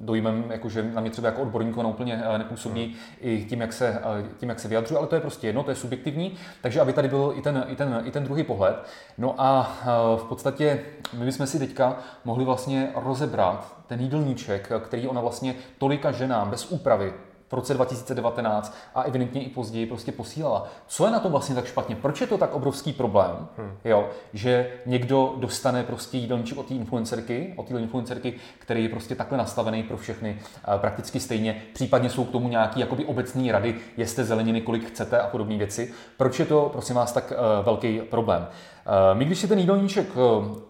dojmem, 0.01 0.45
jakože 0.51 0.91
na 0.95 1.01
mě 1.01 1.11
třeba 1.11 1.29
jako 1.29 1.43
odborník 1.43 1.77
ona 1.77 1.89
úplně 1.89 2.23
eh, 2.25 2.39
nepůsobí 2.39 2.85
hmm. 2.85 2.95
i 3.21 3.45
tím 3.45 3.61
jak, 3.61 3.73
se, 3.73 3.89
eh, 3.89 4.25
tím, 4.39 4.49
jak 4.49 4.61
se 4.61 4.69
vyjadřuje, 4.69 4.99
ale 4.99 5.07
to 5.07 5.15
je 5.15 5.21
prostě 5.21 5.47
jedno, 5.47 5.63
to 5.63 5.71
je 5.71 5.77
subjektivní, 5.77 6.33
takže 6.63 6.81
aby 6.81 6.93
tady 6.93 7.09
byl 7.09 7.33
i 7.37 7.43
ten, 7.43 7.65
i 7.69 7.77
ten, 7.77 8.03
i 8.05 8.11
ten 8.11 8.25
druhý 8.25 8.45
pohled. 8.45 8.77
No 9.19 9.35
a 9.39 9.79
eh, 9.83 9.87
v 10.17 10.25
podstatě 10.25 10.81
my 11.19 11.25
bychom 11.25 11.47
si 11.47 11.59
teďka 11.59 11.99
mohli 12.25 12.45
vlastně 12.45 12.91
rozebrat 12.95 13.77
ten 13.87 14.01
jídelníček, 14.01 14.73
který 14.81 15.09
ona 15.09 15.21
vlastně 15.21 15.55
tolika 15.79 16.13
ženám 16.13 16.51
bez 16.51 16.71
úpravy 16.71 17.13
v 17.49 17.53
roce 17.53 17.75
2019 17.75 18.77
a 18.95 19.03
evidentně 19.03 19.43
i 19.43 19.49
později 19.49 19.87
prostě 19.87 20.13
posílala. 20.13 20.69
Co 20.87 21.05
je 21.05 21.11
na 21.13 21.21
tom 21.21 21.33
vlastně 21.33 21.55
tak 21.55 21.67
špatně? 21.67 21.97
Proč 21.97 22.21
je 22.21 22.27
to 22.27 22.39
tak 22.39 22.55
obrovský 22.55 22.93
problém, 22.93 23.49
hmm. 23.59 23.73
jo, 23.85 24.09
že 24.33 24.73
někdo 24.87 25.35
dostane 25.37 25.83
prostě 25.83 26.19
jídelníček 26.19 26.59
od 26.59 26.67
té 26.67 26.75
influencerky, 26.75 27.55
od 27.57 27.69
té 27.69 27.81
influencerky, 27.81 28.35
který 28.59 28.83
je 28.83 28.89
prostě 28.89 29.15
takhle 29.15 29.39
nastavený 29.39 29.83
pro 29.83 29.97
všechny 29.97 30.41
uh, 30.69 30.75
prakticky 30.81 31.21
stejně. 31.21 31.63
Případně 31.73 32.11
jsou 32.11 32.25
k 32.25 32.31
tomu 32.31 32.49
nějaký 32.49 32.81
jakoby 32.81 33.05
obecní 33.05 33.53
rady, 33.53 33.75
jeste 33.97 34.25
zeleniny, 34.25 34.61
kolik 34.61 34.89
chcete 34.89 35.21
a 35.21 35.27
podobné 35.27 35.57
věci. 35.57 35.93
Proč 36.17 36.39
je 36.39 36.47
to, 36.47 36.69
prosím 36.73 36.97
vás, 36.97 37.13
tak 37.13 37.33
uh, 37.33 37.65
velký 37.65 38.01
problém? 38.01 38.43
Uh, 38.43 39.19
my, 39.19 39.25
když 39.25 39.39
si 39.39 39.49
ten 39.49 39.59
jídelníček 39.59 40.07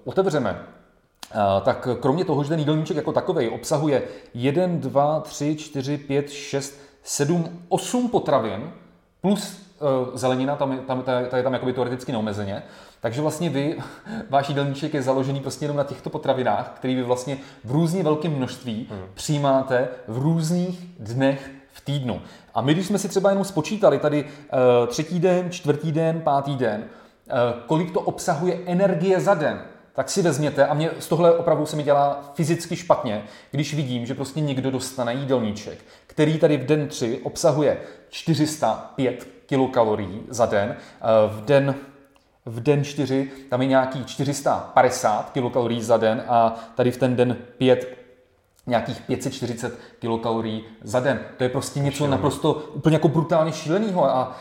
otevřeme, 0.05 0.59
tak 1.65 1.89
kromě 2.01 2.25
toho, 2.25 2.43
že 2.43 2.49
ten 2.49 2.59
jídelníček 2.59 2.97
jako 2.97 3.13
takový 3.13 3.49
obsahuje 3.49 4.03
1, 4.35 4.67
2, 4.67 5.21
3, 5.21 5.57
4, 5.57 5.99
5, 5.99 6.31
6, 6.31 6.81
7, 7.03 7.63
8 7.69 8.09
potravin 8.09 8.71
plus 9.21 9.69
uh, 9.81 10.17
zelenina, 10.17 10.57
tam 10.57 10.73
je, 10.73 10.79
tam, 10.79 11.03
ta, 11.03 11.23
ta 11.23 11.37
je 11.37 11.43
tam 11.43 11.53
jakoby 11.53 11.73
teoreticky 11.73 12.13
neomezeně. 12.13 12.63
Takže 13.01 13.21
vlastně 13.21 13.51
vy, 13.51 13.79
váš 14.31 14.49
jídelníček 14.49 14.95
je 14.95 15.03
založený 15.03 15.41
prostě 15.41 15.65
jenom 15.65 15.77
na 15.77 15.85
těchto 15.85 16.11
potravinách, 16.11 16.73
který 16.77 16.95
vy 16.95 17.03
vlastně 17.03 17.39
v 17.65 17.71
různě 17.71 18.03
velkém 18.03 18.33
množství 18.33 18.87
hmm. 18.91 19.01
přijímáte 19.15 19.89
v 20.09 20.19
různých 20.19 20.87
dnech 20.99 21.51
v 21.73 21.81
týdnu. 21.81 22.23
A 22.55 22.61
my, 22.61 22.75
když 22.75 22.87
jsme 22.87 22.99
si 22.99 23.09
třeba 23.09 23.31
jenom 23.31 23.45
spočítali 23.45 23.99
tady 23.99 24.25
uh, 24.25 24.87
třetí 24.87 25.21
den, 25.21 25.51
čtvrtý 25.51 25.93
den, 25.93 26.21
pátý 26.21 26.57
den, 26.57 26.85
uh, 26.85 27.63
kolik 27.67 27.93
to 27.93 28.01
obsahuje 28.01 28.59
energie 28.67 29.21
za 29.21 29.35
den, 29.35 29.63
tak 29.99 30.11
si 30.11 30.23
vezměte, 30.23 30.67
a 30.67 30.75
mě 30.75 30.91
z 30.99 31.09
tohle 31.09 31.33
opravdu 31.33 31.67
se 31.67 31.77
mi 31.77 31.83
dělá 31.83 32.31
fyzicky 32.35 32.77
špatně, 32.77 33.23
když 33.51 33.75
vidím, 33.75 34.07
že 34.07 34.15
prostě 34.15 34.41
někdo 34.41 34.71
dostane 34.71 35.15
jídelníček, 35.15 35.79
který 36.07 36.39
tady 36.39 36.57
v 36.57 36.67
den 36.67 36.89
3 36.89 37.21
obsahuje 37.23 37.81
405 38.11 39.29
kilokalorií 39.47 40.23
za 40.29 40.47
den, 40.47 40.77
eh, 40.79 41.05
v 41.29 41.45
den 41.45 41.75
v 42.47 42.61
den 42.61 42.85
4 42.85 43.31
tam 43.51 43.63
je 43.63 43.69
nějaký 43.69 44.05
450 44.05 45.31
kilokalorií 45.31 45.83
za 45.83 45.97
den 45.97 46.25
a 46.29 46.55
tady 46.75 46.91
v 46.91 46.97
ten 46.97 47.17
den 47.17 47.37
5 47.59 47.99
nějakých 48.67 49.01
540 49.01 49.79
kilokalorií 49.99 50.65
za 50.83 51.01
den. 51.01 51.21
To 51.37 51.45
je 51.45 51.51
prostě 51.51 51.81
něco 51.81 52.07
naprosto 52.07 52.53
úplně 52.53 52.97
jako 52.97 53.09
brutálně 53.09 53.53
šíleného 53.53 54.05
a 54.05 54.37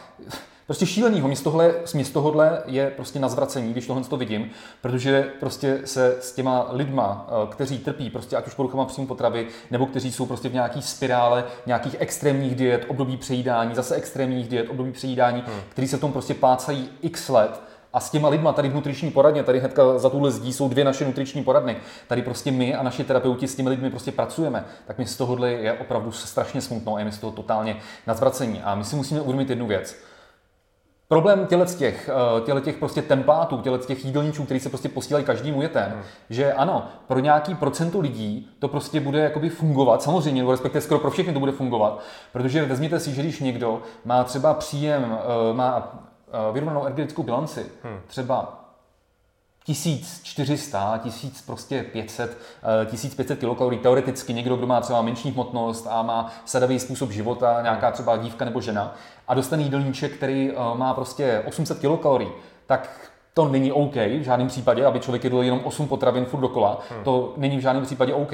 Prostě 0.67 0.85
šílenýho. 0.85 1.27
Místo, 1.27 1.49
tohle, 1.49 1.73
místo 1.93 2.13
tohohle 2.13 2.61
je 2.65 2.89
prostě 2.89 3.19
na 3.19 3.29
zvracení, 3.29 3.71
když 3.71 3.87
tohle 3.87 4.03
to 4.03 4.17
vidím, 4.17 4.49
protože 4.81 5.31
prostě 5.39 5.81
se 5.85 6.17
s 6.19 6.31
těma 6.31 6.67
lidma, 6.71 7.27
eh, 7.29 7.47
kteří 7.51 7.77
trpí 7.77 8.09
prostě 8.09 8.35
ať 8.37 8.47
už 8.47 8.53
poruchama 8.53 8.85
příjmu 8.85 9.07
potravy, 9.07 9.47
nebo 9.71 9.85
kteří 9.85 10.11
jsou 10.11 10.25
prostě 10.25 10.49
v 10.49 10.53
nějaký 10.53 10.81
spirále 10.81 11.43
nějakých 11.65 11.95
extrémních 11.99 12.55
diet, 12.55 12.85
období 12.87 13.17
přejídání, 13.17 13.75
zase 13.75 13.95
extrémních 13.95 14.47
diet, 14.47 14.69
období 14.69 14.91
přejídání, 14.91 15.43
hmm. 15.47 15.61
kteří 15.69 15.87
se 15.87 15.97
v 15.97 16.01
tom 16.01 16.11
prostě 16.11 16.33
plácají 16.33 16.89
x 17.01 17.29
let, 17.29 17.61
a 17.93 17.99
s 17.99 18.09
těma 18.09 18.29
lidma 18.29 18.53
tady 18.53 18.69
v 18.69 18.73
nutriční 18.73 19.11
poradně, 19.11 19.43
tady 19.43 19.59
hnedka 19.59 19.97
za 19.97 20.09
tuhle 20.09 20.31
zdí 20.31 20.53
jsou 20.53 20.69
dvě 20.69 20.85
naše 20.85 21.05
nutriční 21.05 21.43
poradny, 21.43 21.77
tady 22.07 22.21
prostě 22.21 22.51
my 22.51 22.75
a 22.75 22.83
naši 22.83 23.03
terapeuti 23.03 23.47
s 23.47 23.55
těmi 23.55 23.69
lidmi 23.69 23.89
prostě 23.89 24.11
pracujeme, 24.11 24.65
tak 24.87 24.97
mi 24.97 25.05
z 25.05 25.17
tohohle 25.17 25.51
je 25.51 25.73
opravdu 25.73 26.11
strašně 26.11 26.61
smutno 26.61 26.95
a 26.95 26.99
je 26.99 27.05
mi 27.05 27.11
z 27.11 27.17
toho 27.17 27.31
totálně 27.31 27.77
na 28.07 28.13
zvracení. 28.13 28.61
A 28.61 28.75
my 28.75 28.83
si 28.83 28.95
musíme 28.95 29.21
uvědomit 29.21 29.49
jednu 29.49 29.67
věc. 29.67 29.97
Problém 31.09 31.45
těle 31.45 31.65
těch, 31.65 32.09
eh, 32.09 32.41
těle 32.41 32.61
těch 32.61 32.77
prostě 32.77 33.01
templátů, 33.01 33.57
těle 33.57 33.79
těch 33.79 34.05
jídelníčů, 34.05 34.45
který 34.45 34.59
se 34.59 34.69
prostě 34.69 34.89
posílají 34.89 35.25
každému 35.25 35.61
je 35.61 35.69
ten, 35.69 35.91
hmm. 35.91 36.01
že 36.29 36.53
ano, 36.53 36.85
pro 37.07 37.19
nějaký 37.19 37.55
procento 37.55 37.99
lidí 37.99 38.49
to 38.59 38.67
prostě 38.67 38.99
bude 38.99 39.19
jakoby 39.19 39.49
fungovat, 39.49 40.01
samozřejmě, 40.03 40.41
nebo 40.41 40.51
respektive 40.51 40.81
skoro 40.81 40.99
pro 40.99 41.11
všechny 41.11 41.33
to 41.33 41.39
bude 41.39 41.51
fungovat, 41.51 41.99
protože 42.33 42.65
vezměte 42.65 42.99
si, 42.99 43.13
že 43.13 43.21
když 43.21 43.39
někdo 43.39 43.81
má 44.05 44.23
třeba 44.23 44.53
příjem, 44.53 45.17
eh, 45.19 45.53
má 45.53 45.99
eh, 46.27 46.53
vyrovnanou 46.53 46.85
energetickou 46.85 47.23
bilanci, 47.23 47.65
hmm. 47.83 47.99
třeba 48.07 48.66
1400, 49.67 50.99
1000 51.03 51.41
prostě 51.41 51.83
500, 51.83 52.37
1500 52.85 53.39
kilokalorií. 53.39 53.79
Teoreticky 53.79 54.33
někdo, 54.33 54.55
kdo 54.55 54.67
má 54.67 54.81
třeba 54.81 55.01
menší 55.01 55.31
hmotnost 55.31 55.87
a 55.89 56.01
má 56.01 56.31
sadavý 56.45 56.79
způsob 56.79 57.11
života, 57.11 57.61
nějaká 57.61 57.91
třeba 57.91 58.17
dívka 58.17 58.45
nebo 58.45 58.61
žena, 58.61 58.95
a 59.27 59.33
dostane 59.33 59.63
jídelníček, 59.63 60.13
který 60.13 60.51
eh, 60.51 60.77
má 60.77 60.93
prostě 60.93 61.43
800 61.47 61.79
kilokalorií, 61.79 62.29
tak 62.65 63.11
to 63.33 63.47
není 63.47 63.71
OK 63.71 63.95
v 63.95 64.21
žádném 64.21 64.47
případě, 64.47 64.85
aby 64.85 64.99
člověk 64.99 65.23
jedl 65.23 65.41
jenom 65.41 65.61
8 65.63 65.87
potravin 65.87 66.25
furt 66.25 66.39
dokola. 66.39 66.79
Hmm. 66.89 67.03
To 67.03 67.33
není 67.37 67.57
v 67.57 67.61
žádném 67.61 67.85
případě 67.85 68.13
OK. 68.13 68.33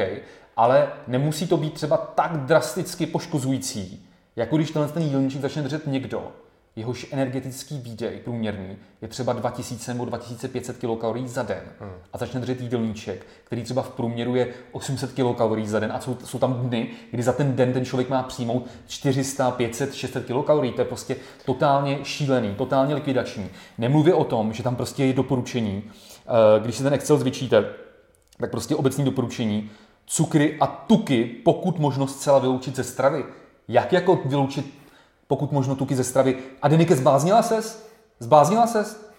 Ale 0.58 0.88
nemusí 1.08 1.48
to 1.48 1.58
být 1.58 1.74
třeba 1.74 1.98
tak 1.98 2.38
drasticky 2.38 3.06
poškozující, 3.06 4.08
jako 4.36 4.58
když 4.58 4.72
tenhle 4.72 4.92
ten 4.92 5.04
jídelníček 5.04 5.42
začne 5.42 5.62
držet 5.62 5.88
někdo, 5.88 6.32
jehož 6.75 7.08
energetický 7.12 7.77
výdej 7.77 8.20
průměrný 8.24 8.77
je 9.01 9.08
třeba 9.08 9.34
2000 9.34 9.94
nebo 9.94 10.06
2500 10.06 10.77
kilokalorií 10.77 11.27
za 11.27 11.44
den 11.44 11.62
hmm. 11.80 11.92
a 12.13 12.18
začne 12.18 12.39
držet 12.39 12.62
jídelníček, 12.62 13.25
který 13.44 13.63
třeba 13.63 13.82
v 13.82 13.89
průměru 13.89 14.36
je 14.36 14.48
800 14.72 15.13
kilokalorií 15.13 15.68
za 15.68 15.80
den 15.80 15.92
a 15.92 16.00
jsou, 16.00 16.18
jsou 16.24 16.39
tam 16.39 16.53
dny, 16.53 16.89
kdy 17.12 17.24
za 17.24 17.34
ten 17.34 17.56
den 17.56 17.74
ten 17.74 17.86
člověk 17.86 18.10
má 18.10 18.24
přijmout 18.24 18.68
400, 18.88 19.51
500, 19.51 19.94
600 19.94 20.25
kilokalorií. 20.25 20.74
To 20.74 20.82
je 20.82 20.86
prostě 20.86 21.15
totálně 21.46 22.00
šílený, 22.03 22.56
totálně 22.56 22.96
likvidační. 22.96 23.50
Nemluvě 23.77 24.13
o 24.13 24.24
tom, 24.24 24.53
že 24.53 24.63
tam 24.63 24.75
prostě 24.75 25.06
je 25.06 25.13
doporučení, 25.13 25.84
eh, 25.84 26.60
když 26.60 26.75
si 26.75 26.84
ten 26.84 26.94
Excel 26.94 27.18
zvětšíte, 27.18 27.65
tak 28.38 28.51
prostě 28.51 28.75
obecní 28.75 29.06
doporučení, 29.06 29.70
cukry 30.06 30.58
a 30.60 30.68
tuky, 30.68 31.24
pokud 31.24 31.80
možno 31.80 32.08
zcela 32.08 32.39
vyloučit 32.39 32.75
ze 32.75 32.84
stravy. 32.84 33.25
Jak 33.68 33.94
jako 33.94 34.20
vyloučit 34.25 34.83
pokud 35.36 35.52
možno 35.52 35.75
tuky 35.75 35.96
ze 35.96 36.04
stravy. 36.04 36.38
A 36.62 36.68
Denike, 36.68 36.96
zbláznila 36.96 37.44
ses? 37.44 37.90
Zbláznila 38.20 38.68
ses? 38.68 39.10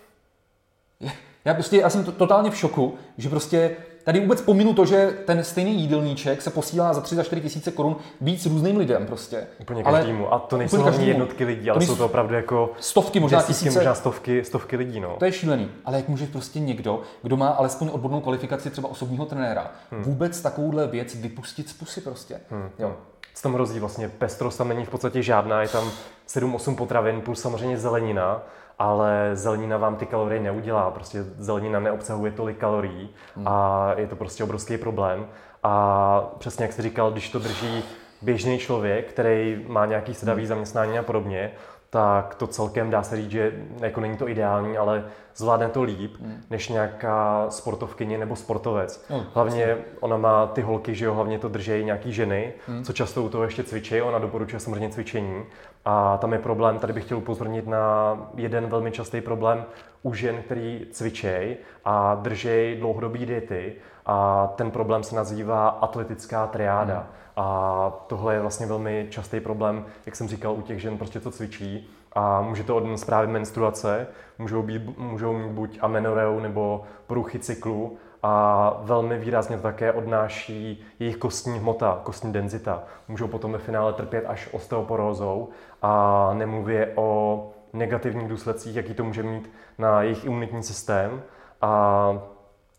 Já 1.44 1.54
prostě, 1.54 1.76
já 1.76 1.90
jsem 1.90 2.04
to, 2.04 2.12
totálně 2.12 2.50
v 2.50 2.56
šoku, 2.56 2.94
že 3.18 3.28
prostě 3.28 3.76
tady 4.04 4.20
vůbec 4.20 4.40
pominu 4.40 4.74
to, 4.74 4.86
že 4.86 5.14
ten 5.24 5.44
stejný 5.44 5.80
jídelníček 5.80 6.42
se 6.42 6.50
posílá 6.50 6.92
za 6.92 7.00
3 7.00 7.14
za 7.14 7.22
4 7.22 7.40
tisíce 7.40 7.70
korun 7.70 7.96
víc 8.20 8.46
různým 8.46 8.76
lidem 8.76 9.06
prostě. 9.06 9.46
Úplně 9.60 9.82
každému. 9.82 10.34
A 10.34 10.38
to 10.38 10.56
nejsou 10.56 10.82
hlavně 10.82 11.06
jednotky 11.06 11.44
lidí, 11.44 11.70
ale 11.70 11.80
to 11.80 11.86
jsou 11.86 11.96
to 11.96 12.06
opravdu 12.06 12.34
jako 12.34 12.72
stovky, 12.80 13.20
možná 13.20 13.38
desítky, 13.38 13.52
tisíce. 13.52 13.78
možná 13.78 13.94
stovky, 13.94 14.44
stovky 14.44 14.76
lidí. 14.76 15.00
No. 15.00 15.16
To 15.18 15.24
je 15.24 15.32
šílený. 15.32 15.70
Ale 15.84 15.96
jak 15.96 16.08
může 16.08 16.26
prostě 16.26 16.60
někdo, 16.60 17.02
kdo 17.22 17.36
má 17.36 17.48
alespoň 17.48 17.90
odbornou 17.92 18.20
kvalifikaci 18.20 18.70
třeba 18.70 18.90
osobního 18.90 19.26
trenéra, 19.26 19.70
hmm. 19.90 20.02
vůbec 20.02 20.40
takovouhle 20.40 20.86
věc 20.86 21.14
vypustit 21.14 21.68
z 21.68 21.72
pusy 21.72 22.00
prostě. 22.00 22.40
Hmm. 22.50 22.70
Jo. 22.78 22.96
Co 23.34 23.42
tam 23.42 23.54
hrozí 23.54 23.80
vlastně? 23.80 24.08
Pestrost 24.08 24.58
tam 24.58 24.68
není 24.68 24.84
v 24.84 24.90
podstatě 24.90 25.22
žádná, 25.22 25.62
je 25.62 25.68
tam 25.68 25.90
7-8 26.28 26.76
potravin 26.76 27.20
plus 27.20 27.40
samozřejmě 27.40 27.78
zelenina 27.78 28.42
ale 28.78 29.30
zelenina 29.32 29.76
vám 29.76 29.96
ty 29.96 30.06
kalorie 30.06 30.40
neudělá. 30.42 30.90
Prostě 30.90 31.22
zelenina 31.22 31.80
neobsahuje 31.80 32.32
tolik 32.32 32.58
kalorií 32.58 33.10
hmm. 33.36 33.48
a 33.48 33.90
je 33.96 34.06
to 34.06 34.16
prostě 34.16 34.44
obrovský 34.44 34.78
problém. 34.78 35.26
A 35.62 36.34
přesně 36.38 36.64
jak 36.64 36.72
jsi 36.72 36.82
říkal, 36.82 37.10
když 37.10 37.30
to 37.30 37.38
drží 37.38 37.84
běžný 38.22 38.58
člověk, 38.58 39.08
který 39.08 39.64
má 39.68 39.86
nějaký 39.86 40.14
sedavý 40.14 40.42
hmm. 40.42 40.48
zaměstnání 40.48 40.98
a 40.98 41.02
podobně, 41.02 41.52
tak 41.90 42.34
to 42.34 42.46
celkem 42.46 42.90
dá 42.90 43.02
se 43.02 43.16
říct, 43.16 43.30
že 43.30 43.52
jako 43.80 44.00
není 44.00 44.16
to 44.16 44.28
ideální, 44.28 44.78
ale 44.78 45.04
zvládne 45.36 45.68
to 45.68 45.82
líp, 45.82 46.16
hmm. 46.20 46.42
než 46.50 46.68
nějaká 46.68 47.46
sportovkyně 47.48 48.18
nebo 48.18 48.36
sportovec. 48.36 49.06
No, 49.10 49.26
hlavně 49.34 49.76
ona 50.00 50.16
má 50.16 50.46
ty 50.46 50.62
holky, 50.62 50.94
že 50.94 51.04
jo, 51.04 51.14
hlavně 51.14 51.38
to 51.38 51.48
držejí 51.48 51.84
nějaký 51.84 52.12
ženy, 52.12 52.52
hmm. 52.66 52.84
co 52.84 52.92
často 52.92 53.22
u 53.22 53.28
toho 53.28 53.44
ještě 53.44 53.64
cvičí, 53.64 54.02
ona 54.02 54.18
doporučuje 54.18 54.60
samozřejmě 54.60 54.88
cvičení. 54.88 55.42
A 55.84 56.16
tam 56.16 56.32
je 56.32 56.38
problém, 56.38 56.78
tady 56.78 56.92
bych 56.92 57.04
chtěl 57.04 57.18
upozornit 57.18 57.66
na 57.66 58.16
jeden 58.34 58.66
velmi 58.66 58.90
častý 58.90 59.20
problém 59.20 59.64
u 60.02 60.14
žen, 60.14 60.42
který 60.42 60.86
cvičí 60.92 61.56
a 61.84 62.14
drží 62.14 62.76
dlouhodobý 62.78 63.26
diety. 63.26 63.74
A 64.06 64.46
ten 64.56 64.70
problém 64.70 65.02
se 65.02 65.16
nazývá 65.16 65.68
atletická 65.68 66.46
triáda. 66.46 66.94
Hmm. 66.98 67.06
A 67.36 67.90
tohle 68.06 68.34
je 68.34 68.40
vlastně 68.40 68.66
velmi 68.66 69.06
častý 69.10 69.40
problém, 69.40 69.84
jak 70.06 70.16
jsem 70.16 70.28
říkal, 70.28 70.54
u 70.54 70.62
těch 70.62 70.80
žen 70.80 70.98
prostě 70.98 71.20
to 71.20 71.30
cvičí 71.30 71.90
a 72.12 72.40
může 72.40 72.64
to 72.64 72.76
odnést 72.76 73.04
právě 73.04 73.32
menstruace, 73.32 74.06
můžou, 74.38 74.62
být, 74.62 74.98
můžou 74.98 75.32
mít 75.32 75.52
buď 75.52 75.78
amenoreu 75.80 76.40
nebo 76.40 76.82
poruchy 77.06 77.38
cyklu 77.38 77.96
a 78.26 78.76
velmi 78.82 79.18
výrazně 79.18 79.56
to 79.56 79.62
také 79.62 79.92
odnáší 79.92 80.84
jejich 80.98 81.16
kostní 81.16 81.58
hmota, 81.58 82.00
kostní 82.02 82.32
denzita. 82.32 82.82
Můžou 83.08 83.28
potom 83.28 83.52
ve 83.52 83.58
finále 83.58 83.92
trpět 83.92 84.24
až 84.26 84.48
osteoporózou 84.52 85.48
a 85.82 86.30
nemluvě 86.34 86.92
o 86.94 87.50
negativních 87.72 88.28
důsledcích, 88.28 88.76
jaký 88.76 88.94
to 88.94 89.04
může 89.04 89.22
mít 89.22 89.50
na 89.78 90.02
jejich 90.02 90.24
imunitní 90.24 90.62
systém 90.62 91.22
a 91.62 92.18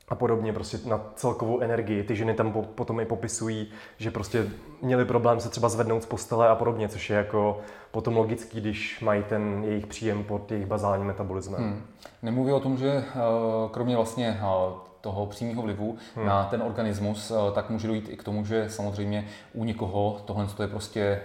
a 0.09 0.15
podobně, 0.15 0.53
prostě 0.53 0.77
na 0.89 1.01
celkovou 1.15 1.59
energii. 1.59 2.03
Ty 2.03 2.15
ženy 2.15 2.33
tam 2.33 2.51
potom 2.51 2.99
i 2.99 3.05
popisují, 3.05 3.67
že 3.97 4.11
prostě 4.11 4.47
měli 4.81 5.05
problém 5.05 5.39
se 5.39 5.49
třeba 5.49 5.69
zvednout 5.69 6.03
z 6.03 6.05
postele 6.05 6.49
a 6.49 6.55
podobně, 6.55 6.89
což 6.89 7.09
je 7.09 7.17
jako 7.17 7.59
potom 7.91 8.17
logický, 8.17 8.61
když 8.61 9.01
mají 9.01 9.23
ten 9.23 9.63
jejich 9.63 9.87
příjem 9.87 10.23
pod 10.23 10.51
jejich 10.51 10.65
bazálním 10.65 11.07
metabolismem. 11.07 11.61
Hmm. 11.61 11.81
Nemluví 12.21 12.51
o 12.51 12.59
tom, 12.59 12.77
že 12.77 12.89
eh, 12.89 13.03
kromě 13.71 13.95
vlastně 13.95 14.39
eh, 14.41 14.45
toho 15.05 15.25
přímého 15.25 15.61
vlivu 15.61 15.97
hmm. 16.15 16.25
na 16.25 16.43
ten 16.43 16.61
organismus, 16.61 17.31
eh, 17.31 17.51
tak 17.53 17.69
může 17.69 17.87
dojít 17.87 18.09
i 18.09 18.17
k 18.17 18.23
tomu, 18.23 18.45
že 18.45 18.69
samozřejmě 18.69 19.27
u 19.53 19.63
někoho 19.63 20.21
tohle 20.25 20.47
je 20.61 20.67
prostě 20.67 21.21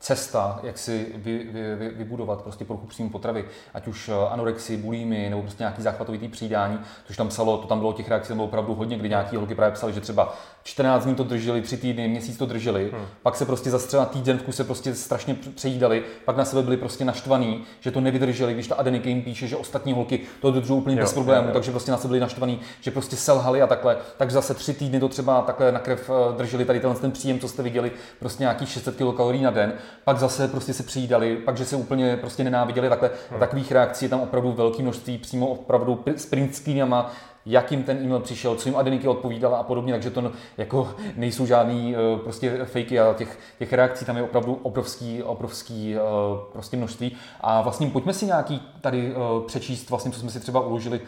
cesta, 0.00 0.60
jak 0.62 0.78
si 0.78 1.06
vy, 1.14 1.38
vy, 1.52 1.76
vy, 1.76 1.88
vybudovat 1.88 2.42
prostě 2.42 2.64
poruchu 2.64 2.86
příjmu 2.86 3.10
potravy, 3.10 3.44
ať 3.74 3.88
už 3.88 4.08
eh, 4.08 4.12
anorexii, 4.30 4.78
bulímy 4.78 5.30
nebo 5.30 5.42
prostě 5.42 5.62
nějaký 5.62 5.82
záchvatovitý 5.82 6.28
přijídání, 6.28 6.78
což 7.06 7.16
tam 7.16 7.28
psalo, 7.28 7.58
to 7.58 7.66
tam 7.66 7.78
bylo 7.78 7.92
těch 7.92 8.08
reakcí, 8.08 8.32
bylo 8.32 8.44
opravdu 8.44 8.74
hodně, 8.74 8.98
kdy 8.98 9.08
nějaký 9.08 9.36
holky 9.36 9.54
právě 9.54 9.74
psali, 9.74 9.92
že 9.92 10.00
třeba 10.00 10.34
14 10.62 11.04
dní 11.04 11.14
to 11.14 11.24
drželi, 11.24 11.62
3 11.62 11.76
týdny, 11.76 12.08
měsíc 12.08 12.36
to 12.36 12.46
drželi, 12.46 12.90
hmm. 12.92 13.06
pak 13.22 13.36
se 13.36 13.46
prostě 13.46 13.70
za 13.70 13.78
třeba 13.78 14.04
týden 14.04 14.38
v 14.38 14.42
kuse 14.42 14.64
prostě 14.64 14.94
strašně 14.94 15.36
přejídali, 15.54 16.04
pak 16.24 16.36
na 16.36 16.44
sebe 16.44 16.62
byli 16.62 16.76
prostě 16.76 17.04
naštvaní, 17.04 17.64
že 17.80 17.90
to 17.90 18.00
nevydrželi, 18.00 18.54
když 18.54 18.66
ta 18.66 18.74
Adenike 18.74 19.08
jim 19.08 19.22
píše, 19.22 19.46
že 19.46 19.56
ostatní 19.56 19.92
holky 19.92 20.20
to 20.40 20.50
dodržují 20.50 20.80
úplně 20.80 20.96
jo, 20.96 21.02
bez 21.02 21.12
problémů, 21.12 21.52
takže 21.52 21.70
prostě 21.70 21.90
na 21.90 21.96
sebe 21.96 22.08
byli 22.08 22.20
naštvaní, 22.20 22.60
že 22.80 22.90
prostě 22.90 23.16
selhali 23.16 23.62
a 23.62 23.66
takhle, 23.66 23.96
takže 24.16 24.34
zase 24.34 24.54
tři 24.54 24.74
týdny 24.74 25.00
to 25.00 25.08
třeba 25.08 25.42
takhle 25.42 25.72
na 25.72 25.78
krev 25.78 26.10
eh, 26.10 26.36
drželi 26.36 26.64
tady 26.64 26.80
ten 26.80 27.10
příjem, 27.10 27.38
co 27.38 27.48
jste 27.48 27.62
viděli, 27.62 27.92
prostě 28.18 28.42
nějakých 28.42 28.68
600 28.68 28.96
kilokalorií 28.96 29.42
na 29.42 29.50
den, 29.50 29.72
pak 30.04 30.18
zase 30.18 30.48
prostě 30.48 30.72
se 30.72 30.82
přijídali, 30.82 31.36
pak 31.36 31.56
že 31.56 31.64
se 31.64 31.76
úplně 31.76 32.16
prostě 32.16 32.44
nenáviděli 32.44 32.88
takhle. 32.88 33.10
Hmm. 33.30 33.40
Takových 33.40 33.72
reakcí 33.72 34.04
je 34.04 34.08
tam 34.08 34.20
opravdu 34.20 34.52
velké 34.52 34.82
množství, 34.82 35.18
přímo 35.18 35.46
opravdu 35.46 36.04
s 36.16 36.26
print 36.26 36.54
jak 37.46 37.72
jim 37.72 37.82
ten 37.82 37.98
e-mail 38.04 38.20
přišel, 38.20 38.54
co 38.54 38.68
jim 38.68 38.78
Adeniky 38.78 39.08
odpovídala 39.08 39.58
a 39.58 39.62
podobně, 39.62 39.92
takže 39.92 40.10
to 40.10 40.32
jako 40.58 40.94
nejsou 41.16 41.46
žádný 41.46 41.94
uh, 41.96 42.18
prostě 42.18 42.64
fakey 42.64 43.00
a 43.00 43.14
těch, 43.14 43.38
těch 43.58 43.72
reakcí 43.72 44.04
tam 44.04 44.16
je 44.16 44.22
opravdu 44.22 44.60
obrovský, 44.62 45.22
obrovský 45.22 45.96
uh, 45.96 46.00
prostě 46.52 46.76
množství. 46.76 47.16
A 47.40 47.60
vlastně 47.60 47.86
pojďme 47.86 48.12
si 48.12 48.26
nějaký 48.26 48.62
tady 48.80 49.14
uh, 49.14 49.46
přečíst, 49.46 49.90
vlastně, 49.90 50.12
co 50.12 50.20
jsme 50.20 50.30
si 50.30 50.40
třeba 50.40 50.60
uložili, 50.60 51.00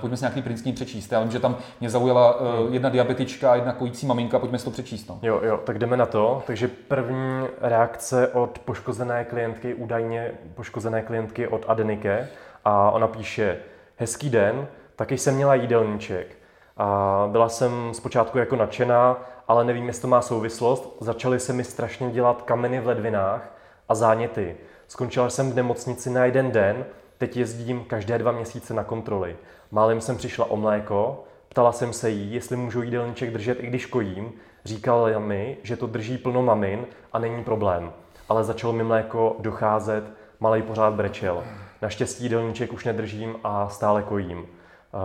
pojďme 0.00 0.16
si 0.16 0.22
nějaký 0.22 0.42
print 0.42 0.74
přečíst. 0.74 1.12
Já 1.12 1.20
vím, 1.20 1.30
že 1.30 1.40
tam 1.40 1.56
mě 1.80 1.90
zaujala 1.90 2.36
jedna 2.70 2.88
diabetička 2.88 3.54
jedna 3.54 3.72
kojící 3.72 4.06
maminka, 4.06 4.38
pojďme 4.38 4.58
si 4.58 4.64
to 4.64 4.70
přečíst. 4.70 5.08
No. 5.08 5.18
Jo, 5.22 5.40
jo, 5.44 5.60
tak 5.64 5.78
jdeme 5.78 5.96
na 5.96 6.06
to. 6.06 6.42
Takže 6.46 6.68
první 6.68 7.46
reakce 7.60 8.28
od 8.28 8.58
poškozené 8.58 9.24
klientky, 9.24 9.74
údajně 9.74 10.30
poškozené 10.54 11.02
klientky 11.02 11.48
od 11.48 11.64
Adenike 11.68 12.28
a 12.64 12.90
ona 12.90 13.08
píše, 13.08 13.58
hezký 13.96 14.30
den, 14.30 14.66
Taky 15.02 15.18
jsem 15.18 15.34
měla 15.34 15.54
jídelníček 15.54 16.36
a 16.76 17.28
byla 17.32 17.48
jsem 17.48 17.94
zpočátku 17.94 18.38
jako 18.38 18.56
nadšená, 18.56 19.24
ale 19.48 19.64
nevím, 19.64 19.86
jestli 19.86 20.02
to 20.02 20.08
má 20.08 20.22
souvislost. 20.22 20.96
Začaly 21.00 21.40
se 21.40 21.52
mi 21.52 21.64
strašně 21.64 22.10
dělat 22.10 22.42
kameny 22.42 22.80
v 22.80 22.86
ledvinách 22.86 23.54
a 23.88 23.94
záněty. 23.94 24.56
Skončila 24.88 25.30
jsem 25.30 25.52
v 25.52 25.54
nemocnici 25.54 26.10
na 26.10 26.24
jeden 26.24 26.50
den, 26.50 26.84
teď 27.18 27.36
jezdím 27.36 27.84
každé 27.84 28.18
dva 28.18 28.32
měsíce 28.32 28.74
na 28.74 28.84
kontroly. 28.84 29.36
Málem 29.70 30.00
jsem 30.00 30.16
přišla 30.16 30.50
o 30.50 30.56
mléko, 30.56 31.24
ptala 31.48 31.72
jsem 31.72 31.92
se 31.92 32.10
jí, 32.10 32.34
jestli 32.34 32.56
můžu 32.56 32.82
jídelníček 32.82 33.32
držet, 33.32 33.60
i 33.60 33.66
když 33.66 33.86
kojím. 33.86 34.32
Říkala 34.64 35.18
mi, 35.18 35.56
že 35.62 35.76
to 35.76 35.86
drží 35.86 36.18
plno 36.18 36.42
mamin 36.42 36.86
a 37.12 37.18
není 37.18 37.44
problém. 37.44 37.92
Ale 38.28 38.44
začalo 38.44 38.72
mi 38.72 38.84
mléko 38.84 39.36
docházet, 39.38 40.04
malej 40.40 40.62
pořád 40.62 40.94
brečel. 40.94 41.44
Naštěstí 41.82 42.24
jídelníček 42.24 42.72
už 42.72 42.84
nedržím 42.84 43.36
a 43.44 43.68
stále 43.68 44.02
kojím. 44.02 44.46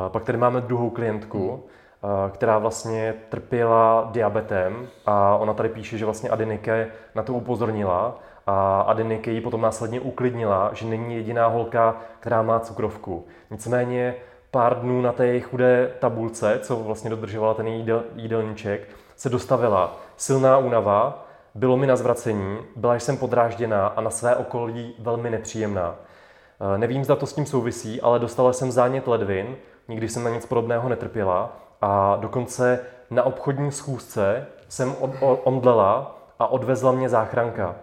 Pak 0.10 0.23
tady 0.23 0.38
máme 0.38 0.62
druhou 0.62 0.89
klientku, 0.89 1.63
která 2.32 2.58
vlastně 2.58 3.13
trpěla 3.30 4.10
diabetem 4.12 4.88
a 5.06 5.38
ona 5.38 5.54
tady 5.54 5.69
píše, 5.69 5.97
že 5.97 6.06
vlastně 6.06 6.30
Adenike 6.30 6.88
na 7.15 7.23
to 7.23 7.34
upozornila 7.34 8.19
a 8.47 8.82
Adenike 8.82 9.32
ji 9.32 9.41
potom 9.41 9.62
následně 9.62 10.00
uklidnila, 10.00 10.69
že 10.73 10.86
není 10.86 11.15
jediná 11.15 11.47
holka, 11.47 11.95
která 12.19 12.41
má 12.41 12.60
cukrovku. 12.60 13.26
Nicméně 13.52 14.15
pár 14.52 14.80
dnů 14.80 15.02
na 15.02 15.12
té 15.12 15.39
chudé 15.39 15.91
tabulce, 16.00 16.60
co 16.62 16.76
vlastně 16.76 17.10
dodržovala 17.10 17.54
ten 17.54 17.67
jídel, 17.67 18.04
jídelníček, 18.15 18.89
se 19.15 19.30
dostavila 19.30 19.97
silná 20.17 20.58
únava, 20.58 21.26
bylo 21.56 21.78
mi 21.78 21.88
na 21.88 21.95
zvracení, 21.95 22.58
byla 22.76 22.95
jsem 22.95 23.17
podrážděná 23.17 23.88
a 23.88 24.02
na 24.02 24.10
své 24.10 24.36
okolí 24.36 24.95
velmi 25.00 25.30
nepříjemná. 25.30 25.95
Nevím, 26.78 27.04
zda 27.04 27.15
to 27.15 27.26
s 27.26 27.34
tím 27.34 27.45
souvisí, 27.45 28.02
ale 28.02 28.19
dostala 28.19 28.54
jsem 28.54 28.71
zánět 28.71 29.08
ledvin, 29.08 29.56
nikdy 29.88 30.10
jsem 30.10 30.23
na 30.23 30.30
nic 30.30 30.45
podobného 30.45 30.89
netrpěla 30.89 31.58
a 31.82 32.15
dokonce 32.15 32.80
na 33.10 33.23
obchodní 33.23 33.71
schůzce 33.71 34.47
jsem 34.69 34.95
omdlela 35.43 36.19
a 36.39 36.47
odvezla 36.47 36.91
mě 36.91 37.10
záchranka. 37.10 37.76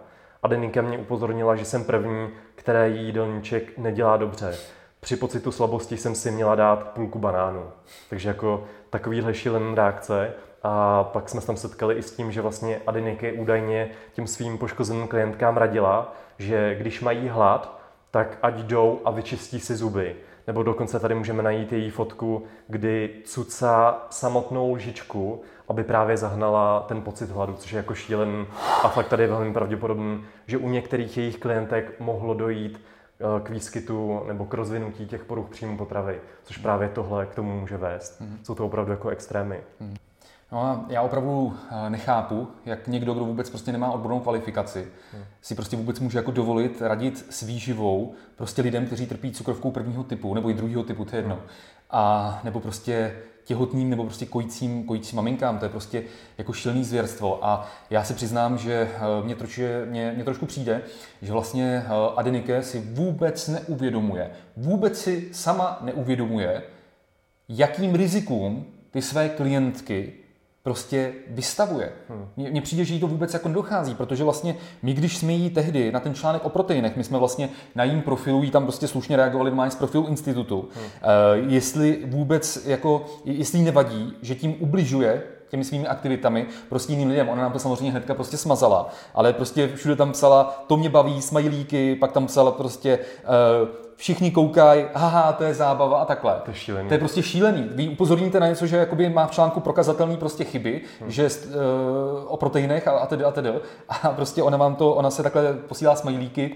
A 0.43 0.47
Denika 0.47 0.81
mě 0.81 0.97
upozornila, 0.97 1.55
že 1.55 1.65
jsem 1.65 1.83
první, 1.83 2.29
které 2.55 2.89
jí 2.89 3.05
jídelníček 3.05 3.77
nedělá 3.77 4.17
dobře. 4.17 4.57
Při 4.99 5.15
pocitu 5.15 5.51
slabosti 5.51 5.97
jsem 5.97 6.15
si 6.15 6.31
měla 6.31 6.55
dát 6.55 6.83
půlku 6.83 7.19
banánu. 7.19 7.63
Takže 8.09 8.29
jako 8.29 8.63
takovýhle 8.89 9.33
šílený 9.33 9.75
reakce. 9.75 10.33
A 10.63 11.03
pak 11.03 11.29
jsme 11.29 11.41
se 11.41 11.47
tam 11.47 11.57
setkali 11.57 11.95
i 11.95 12.01
s 12.01 12.11
tím, 12.15 12.31
že 12.31 12.41
vlastně 12.41 12.81
Adeniky 12.87 13.31
údajně 13.31 13.89
tím 14.13 14.27
svým 14.27 14.57
poškozeným 14.57 15.07
klientkám 15.07 15.57
radila, 15.57 16.13
že 16.37 16.75
když 16.75 17.01
mají 17.01 17.27
hlad, 17.27 17.79
tak 18.11 18.37
ať 18.41 18.59
jdou 18.59 19.01
a 19.05 19.11
vyčistí 19.11 19.59
si 19.59 19.75
zuby 19.75 20.15
nebo 20.47 20.63
dokonce 20.63 20.99
tady 20.99 21.15
můžeme 21.15 21.43
najít 21.43 21.73
její 21.73 21.89
fotku, 21.89 22.43
kdy 22.67 23.21
cuca 23.25 24.05
samotnou 24.09 24.73
lžičku, 24.73 25.41
aby 25.67 25.83
právě 25.83 26.17
zahnala 26.17 26.79
ten 26.79 27.01
pocit 27.01 27.29
hladu, 27.29 27.53
což 27.53 27.71
je 27.71 27.77
jako 27.77 27.95
šílen. 27.95 28.47
A 28.83 28.89
fakt 28.89 29.07
tady 29.07 29.23
je 29.23 29.27
velmi 29.27 29.53
pravděpodobný, 29.53 30.23
že 30.47 30.57
u 30.57 30.69
některých 30.69 31.17
jejich 31.17 31.37
klientek 31.37 31.99
mohlo 31.99 32.33
dojít 32.33 32.81
eh, 33.19 33.41
k 33.43 33.49
výskytu 33.49 34.21
nebo 34.27 34.45
k 34.45 34.53
rozvinutí 34.53 35.07
těch 35.07 35.23
poruch 35.25 35.49
příjmu 35.49 35.77
potravy, 35.77 36.21
což 36.43 36.57
právě 36.57 36.89
tohle 36.89 37.25
k 37.25 37.35
tomu 37.35 37.59
může 37.59 37.77
vést. 37.77 38.21
Mm-hmm. 38.21 38.37
Jsou 38.43 38.55
to 38.55 38.65
opravdu 38.65 38.91
jako 38.91 39.09
extrémy. 39.09 39.61
Mm-hmm. 39.81 40.04
No 40.51 40.61
a 40.61 40.85
já 40.89 41.01
opravdu 41.01 41.53
eh, 41.71 41.89
nechápu, 41.89 42.47
jak 42.65 42.87
někdo, 42.87 43.13
kdo 43.13 43.25
vůbec 43.25 43.49
prostě 43.49 43.71
nemá 43.71 43.91
odbornou 43.91 44.19
kvalifikaci, 44.19 44.87
hmm. 45.13 45.23
si 45.41 45.55
prostě 45.55 45.77
vůbec 45.77 45.99
může 45.99 46.17
jako 46.17 46.31
dovolit 46.31 46.81
radit 46.81 47.25
s 47.29 47.41
výživou 47.41 48.13
prostě 48.35 48.61
lidem, 48.61 48.85
kteří 48.85 49.05
trpí 49.05 49.31
cukrovkou 49.31 49.71
prvního 49.71 50.03
typu 50.03 50.33
nebo 50.33 50.49
i 50.49 50.53
druhého 50.53 50.83
typu, 50.83 51.05
to 51.05 51.15
je 51.15 51.19
jedno. 51.19 51.35
Hmm. 51.35 51.45
A 51.89 52.39
nebo 52.43 52.59
prostě 52.59 53.15
těhotným 53.43 53.89
nebo 53.89 54.03
prostě 54.03 54.25
kojícím, 54.25 54.83
kojícím 54.83 55.15
maminkám. 55.15 55.59
To 55.59 55.65
je 55.65 55.69
prostě 55.69 56.03
jako 56.37 56.53
šilný 56.53 56.83
zvěrstvo. 56.83 57.45
A 57.45 57.67
já 57.89 58.03
si 58.03 58.13
přiznám, 58.13 58.57
že 58.57 58.91
mě, 59.23 59.35
troši, 59.35 59.67
mě, 59.85 60.11
mě 60.15 60.23
trošku 60.23 60.45
přijde, 60.45 60.81
že 61.21 61.31
vlastně 61.31 61.85
Adenike 62.15 62.63
si 62.63 62.79
vůbec 62.79 63.47
neuvědomuje, 63.47 64.31
vůbec 64.57 64.99
si 64.99 65.29
sama 65.31 65.79
neuvědomuje, 65.81 66.63
jakým 67.49 67.95
rizikům 67.95 68.65
ty 68.91 69.01
své 69.01 69.29
klientky 69.29 70.13
prostě 70.65 71.13
vystavuje. 71.27 71.91
Mně, 72.37 72.49
mně 72.49 72.61
přijde, 72.61 72.85
že 72.85 72.93
jí 72.93 72.99
to 72.99 73.07
vůbec 73.07 73.33
jako 73.33 73.47
nedochází, 73.47 73.95
protože 73.95 74.23
vlastně 74.23 74.55
my, 74.81 74.93
když 74.93 75.17
jsme 75.17 75.33
jí 75.33 75.49
tehdy 75.49 75.91
na 75.91 75.99
ten 75.99 76.13
článek 76.13 76.45
o 76.45 76.49
proteinech, 76.49 76.95
my 76.95 77.03
jsme 77.03 77.19
vlastně 77.19 77.49
na 77.75 77.83
jím 77.83 78.01
profilu 78.01 78.43
jí 78.43 78.51
tam 78.51 78.63
prostě 78.63 78.87
slušně 78.87 79.17
reagovali 79.17 79.49
normálně 79.51 79.71
z 79.71 79.75
profilu 79.75 80.07
institutu, 80.07 80.69
hmm. 80.75 80.85
uh, 80.85 81.53
jestli 81.53 82.03
vůbec 82.05 82.65
jako, 82.65 83.05
jestli 83.25 83.59
jí 83.59 83.65
nevadí, 83.65 84.13
že 84.21 84.35
tím 84.35 84.55
ubližuje 84.59 85.23
těmi 85.49 85.63
svými 85.63 85.87
aktivitami 85.87 86.45
prostě 86.69 86.93
jiným 86.93 87.09
lidem. 87.09 87.29
Ona 87.29 87.41
nám 87.41 87.51
to 87.51 87.59
samozřejmě 87.59 87.91
hnedka 87.91 88.13
prostě 88.13 88.37
smazala, 88.37 88.89
ale 89.13 89.33
prostě 89.33 89.67
všude 89.75 89.95
tam 89.95 90.11
psala, 90.11 90.65
to 90.67 90.77
mě 90.77 90.89
baví, 90.89 91.21
smajlíky, 91.21 91.95
pak 91.95 92.11
tam 92.11 92.27
psala 92.27 92.51
prostě 92.51 92.99
uh, 92.99 93.84
všichni 93.95 94.31
koukají, 94.31 94.85
haha, 94.93 95.33
to 95.33 95.43
je 95.43 95.53
zábava 95.53 96.01
a 96.01 96.05
takhle. 96.05 96.41
To 96.45 96.51
je 96.51 96.55
šílený. 96.55 96.87
To 96.87 96.93
je 96.93 96.97
prostě 96.97 97.23
šílený. 97.23 97.69
Vy 97.71 97.89
upozorníte 97.89 98.39
na 98.39 98.47
něco, 98.47 98.67
že 98.67 98.77
jakoby 98.77 99.09
má 99.09 99.27
v 99.27 99.31
článku 99.31 99.59
prokazatelný 99.59 100.17
prostě 100.17 100.43
chyby, 100.43 100.81
hmm. 101.01 101.11
že 101.11 101.29
uh, 101.29 101.53
o 102.27 102.37
proteinech 102.37 102.87
a, 102.87 102.91
a 102.91 103.05
tedy 103.05 103.23
a 103.23 103.31
tedy. 103.31 103.53
A 103.89 104.09
prostě 104.09 104.43
ona 104.43 104.57
vám 104.57 104.75
to, 104.75 104.93
ona 104.93 105.09
se 105.09 105.23
takhle 105.23 105.53
posílá 105.53 105.95
smajlíky 105.95 106.55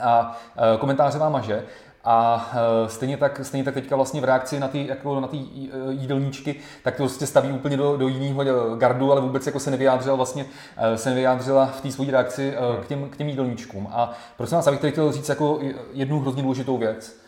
a 0.00 0.36
uh, 0.72 0.80
komentáře 0.80 1.18
vám 1.18 1.32
maže. 1.32 1.64
A 2.04 2.50
e, 2.54 2.88
stejně 2.88 3.16
tak, 3.16 3.40
stejně 3.42 3.64
tak 3.64 3.74
teďka 3.74 3.96
vlastně 3.96 4.20
v 4.20 4.24
reakci 4.24 4.60
na 4.60 4.68
ty, 4.68 4.86
jako 4.86 5.20
na 5.20 5.28
ty 5.28 5.36
e, 5.36 5.92
jídelníčky, 5.92 6.54
tak 6.84 6.96
to 6.96 7.02
prostě 7.02 7.26
staví 7.26 7.52
úplně 7.52 7.76
do, 7.76 7.96
do 7.96 8.08
jiného 8.08 8.42
e, 8.42 8.78
gardu, 8.78 9.12
ale 9.12 9.20
vůbec 9.20 9.46
jako 9.46 9.60
se 9.60 9.70
nevyjádřila 9.70 10.16
vlastně, 10.16 10.46
se 10.94 11.08
nevyjádřila 11.08 11.66
v 11.66 11.80
té 11.80 11.92
své 11.92 12.06
reakci 12.10 12.54
k 12.82 12.86
těm, 12.86 13.10
k 13.10 13.16
těm 13.16 13.28
jídelníčkům. 13.28 13.88
A 13.92 14.12
prosím 14.36 14.56
vás, 14.56 14.66
abych 14.66 14.80
tady 14.80 14.92
chtěl 14.92 15.12
říct 15.12 15.28
jako 15.28 15.60
jednu 15.92 16.20
hrozně 16.20 16.42
důležitou 16.42 16.78
věc 16.78 17.22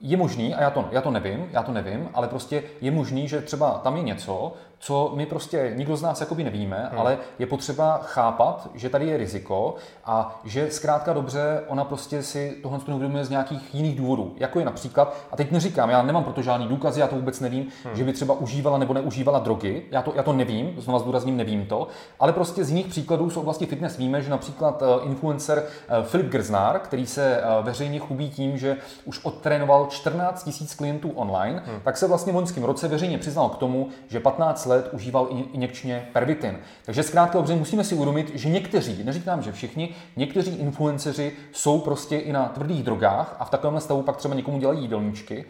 je 0.00 0.16
možný, 0.16 0.54
a 0.54 0.62
já 0.62 0.70
to, 0.70 0.88
já 0.90 1.00
to 1.00 1.10
nevím, 1.10 1.48
já 1.50 1.62
to 1.62 1.72
nevím, 1.72 2.08
ale 2.14 2.28
prostě 2.28 2.62
je 2.80 2.90
možný, 2.90 3.28
že 3.28 3.40
třeba 3.40 3.70
tam 3.70 3.96
je 3.96 4.02
něco, 4.02 4.52
co 4.78 5.12
my 5.14 5.26
prostě 5.26 5.72
nikdo 5.76 5.96
z 5.96 6.02
nás 6.02 6.20
jakoby 6.20 6.44
nevíme, 6.44 6.88
hmm. 6.90 7.00
ale 7.00 7.18
je 7.38 7.46
potřeba 7.46 8.00
chápat, 8.02 8.68
že 8.74 8.88
tady 8.88 9.06
je 9.06 9.16
riziko 9.16 9.74
a 10.04 10.40
že 10.44 10.70
zkrátka 10.70 11.12
dobře 11.12 11.62
ona 11.68 11.84
prostě 11.84 12.22
si 12.22 12.56
tohle 12.62 12.78
neuvědomuje 12.88 13.24
z 13.24 13.30
nějakých 13.30 13.74
jiných 13.74 13.96
důvodů. 13.96 14.34
Jako 14.36 14.58
je 14.58 14.64
například, 14.64 15.16
a 15.32 15.36
teď 15.36 15.50
neříkám, 15.50 15.90
já 15.90 16.02
nemám 16.02 16.24
proto 16.24 16.42
žádný 16.42 16.68
důkazy, 16.68 17.00
já 17.00 17.06
to 17.06 17.16
vůbec 17.16 17.40
nevím, 17.40 17.66
hmm. 17.84 17.96
že 17.96 18.04
by 18.04 18.12
třeba 18.12 18.34
užívala 18.34 18.78
nebo 18.78 18.94
neužívala 18.94 19.38
drogy, 19.38 19.82
já 19.90 20.02
to, 20.02 20.12
já 20.14 20.22
to 20.22 20.32
nevím, 20.32 20.74
znovu 20.78 20.98
zdůrazním, 20.98 21.36
nevím 21.36 21.66
to, 21.66 21.88
ale 22.20 22.32
prostě 22.32 22.64
z 22.64 22.68
jiných 22.70 22.86
příkladů 22.86 23.30
z 23.30 23.36
oblasti 23.36 23.66
fitness 23.66 23.96
víme, 23.96 24.22
že 24.22 24.30
například 24.30 24.82
eh, 24.82 25.06
influencer 25.06 25.64
eh, 25.88 26.02
Filip 26.02 26.26
Grznár, 26.26 26.78
který 26.78 27.06
se 27.06 27.36
eh, 27.36 27.42
veřejně 27.62 27.98
chubí 27.98 28.30
tím, 28.30 28.58
že 28.58 28.76
už 29.04 29.24
odtrénoval 29.24 29.86
14 29.90 30.46
000 30.46 30.56
klientů 30.76 31.10
online, 31.10 31.62
hmm. 31.66 31.80
tak 31.84 31.96
se 31.96 32.08
vlastně 32.08 32.32
v 32.32 32.36
loňském 32.36 32.64
roce 32.64 32.88
veřejně 32.88 33.18
přiznal 33.18 33.48
k 33.48 33.56
tomu, 33.56 33.88
že 34.08 34.20
15 34.20 34.65
let 34.66 34.88
užíval 34.92 35.28
injekčně 35.52 36.08
pervitin. 36.12 36.58
Takže 36.84 37.02
zkrátka 37.02 37.38
dobře 37.38 37.54
musíme 37.54 37.84
si 37.84 37.94
uvědomit, 37.94 38.30
že 38.34 38.48
někteří, 38.48 39.04
neříkám, 39.04 39.42
že 39.42 39.52
všichni, 39.52 39.94
někteří 40.16 40.56
influenceři 40.56 41.32
jsou 41.52 41.80
prostě 41.80 42.16
i 42.16 42.32
na 42.32 42.48
tvrdých 42.48 42.82
drogách 42.82 43.36
a 43.38 43.44
v 43.44 43.50
takovém 43.50 43.80
stavu 43.80 44.02
pak 44.02 44.16
třeba 44.16 44.34
někomu 44.34 44.58
dělají 44.58 44.80
jídelníčky 44.80 45.44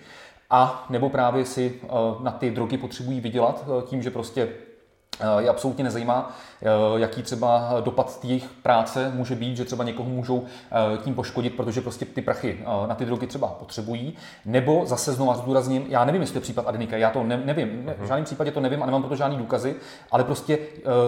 a 0.51 0.87
nebo 0.91 1.09
právě 1.11 1.45
si 1.45 1.75
eh, 1.83 1.89
na 2.21 2.31
ty 2.31 2.51
drogy 2.51 2.79
potřebují 2.79 3.21
vydělat 3.21 3.65
eh, 3.65 3.87
tím, 3.87 4.03
že 4.03 4.11
prostě 4.11 4.49
je 5.39 5.49
absolutně 5.49 5.85
nezajímá, 5.85 6.37
Eh, 6.63 7.01
jaký 7.01 7.23
třeba 7.23 7.75
dopad 7.81 8.19
jejich 8.23 8.49
práce 8.63 9.13
může 9.15 9.35
být, 9.35 9.57
že 9.57 9.65
třeba 9.65 9.85
někoho 9.85 10.09
můžou 10.09 10.45
eh, 10.45 10.99
tím 10.99 11.15
poškodit, 11.15 11.57
protože 11.57 11.81
prostě 11.81 12.05
ty 12.05 12.23
prachy 12.23 12.59
eh, 12.61 12.87
na 12.87 12.95
ty 12.95 13.05
drogy 13.05 13.27
třeba 13.27 13.49
potřebují. 13.49 14.15
Nebo 14.45 14.83
zase 14.87 15.13
znovu 15.13 15.35
zdůrazním, 15.35 15.85
já 15.89 16.05
nevím, 16.05 16.21
jestli 16.21 16.33
to 16.33 16.39
je 16.39 16.43
případ 16.43 16.69
Adenika, 16.69 16.97
já 16.97 17.11
to 17.11 17.25
ne, 17.25 17.37
nevím, 17.45 17.87
ne, 17.87 17.95
v 17.99 18.07
žádném 18.07 18.25
případě 18.25 18.51
to 18.51 18.61
nevím 18.61 18.83
a 18.83 18.87
nemám 18.87 19.03
proto 19.03 19.17
žádný 19.17 19.37
důkazy, 19.37 19.75
ale 20.11 20.25
prostě 20.25 20.59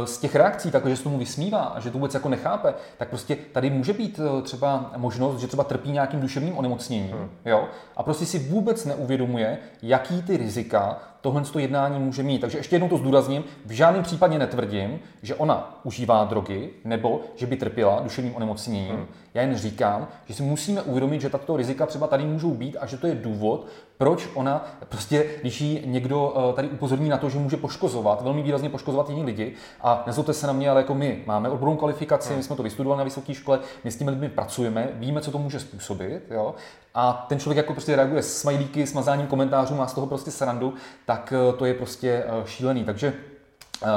z 0.04 0.18
těch 0.18 0.34
reakcí, 0.34 0.70
takže 0.70 0.96
se 0.96 1.02
tomu 1.02 1.18
vysmívá 1.18 1.58
a 1.58 1.80
že 1.80 1.90
to 1.90 1.98
vůbec 1.98 2.14
jako 2.14 2.28
nechápe, 2.28 2.74
tak 2.96 3.08
prostě 3.08 3.36
tady 3.52 3.70
může 3.70 3.92
být 3.92 4.20
třeba 4.42 4.90
možnost, 4.96 5.40
že 5.40 5.46
třeba 5.46 5.64
trpí 5.64 5.90
nějakým 5.90 6.20
duševním 6.20 6.58
onemocněním, 6.58 7.16
hmm. 7.16 7.28
jo, 7.44 7.68
a 7.96 8.02
prostě 8.02 8.26
si 8.26 8.38
vůbec 8.38 8.84
neuvědomuje, 8.84 9.58
jaký 9.82 10.22
ty 10.22 10.36
rizika 10.36 10.98
tohle 11.20 11.42
jednání 11.58 11.98
může 11.98 12.22
mít. 12.22 12.40
Takže 12.40 12.58
ještě 12.58 12.76
jednou 12.76 12.88
to 12.88 12.96
zdůrazním, 12.96 13.44
v 13.66 13.70
žádném 13.70 14.02
případě 14.02 14.38
netvrdím, 14.38 14.98
že 15.22 15.34
ona 15.34 15.80
užívá 15.84 16.24
drogy 16.24 16.70
nebo 16.84 17.20
že 17.36 17.46
by 17.46 17.56
trpěla 17.56 18.00
duševním 18.00 18.36
onemocněním. 18.36 18.94
Hmm. 18.94 19.06
Já 19.34 19.42
jen 19.42 19.56
říkám, 19.56 20.08
že 20.26 20.34
si 20.34 20.42
musíme 20.42 20.82
uvědomit, 20.82 21.20
že 21.20 21.30
tato 21.30 21.56
rizika 21.56 21.86
třeba 21.86 22.06
tady 22.06 22.24
můžou 22.24 22.50
být 22.50 22.76
a 22.80 22.86
že 22.86 22.96
to 22.96 23.06
je 23.06 23.14
důvod, 23.14 23.66
proč 23.98 24.28
ona, 24.34 24.66
prostě, 24.88 25.26
když 25.40 25.60
jí 25.60 25.82
někdo 25.84 26.34
eh, 26.36 26.52
tady 26.52 26.68
upozorní 26.68 27.08
na 27.08 27.16
to, 27.16 27.30
že 27.30 27.38
může 27.38 27.56
poškozovat, 27.56 28.22
velmi 28.22 28.42
výrazně 28.42 28.68
poškozovat 28.68 29.10
jiní 29.10 29.24
lidi, 29.24 29.54
a 29.80 30.02
nezlobte 30.06 30.32
se 30.32 30.46
na 30.46 30.52
mě, 30.52 30.70
ale 30.70 30.80
jako 30.80 30.94
my 30.94 31.22
máme 31.26 31.48
odbornou 31.48 31.76
kvalifikaci, 31.76 32.36
my 32.36 32.42
jsme 32.42 32.56
to 32.56 32.62
vystudovali 32.62 32.98
na 32.98 33.04
vysoké 33.04 33.34
škole, 33.34 33.60
my 33.84 33.90
s 33.90 33.96
těmi 33.96 34.10
lidmi 34.10 34.28
pracujeme, 34.28 34.88
víme, 34.94 35.20
co 35.20 35.30
to 35.30 35.38
může 35.38 35.60
způsobit, 35.60 36.22
jo? 36.30 36.54
a 36.94 37.26
ten 37.28 37.38
člověk 37.40 37.56
jako 37.56 37.72
prostě 37.72 37.96
reaguje 37.96 38.22
s 38.22 38.40
smajlíky, 38.40 38.86
smazáním 38.86 39.26
komentářů, 39.26 39.74
má 39.74 39.86
z 39.86 39.94
toho 39.94 40.06
prostě 40.06 40.30
srandu, 40.30 40.74
tak 41.06 41.32
eh, 41.32 41.52
to 41.56 41.64
je 41.64 41.74
prostě 41.74 42.24
eh, 42.26 42.46
šílený. 42.46 42.84
Takže 42.84 43.12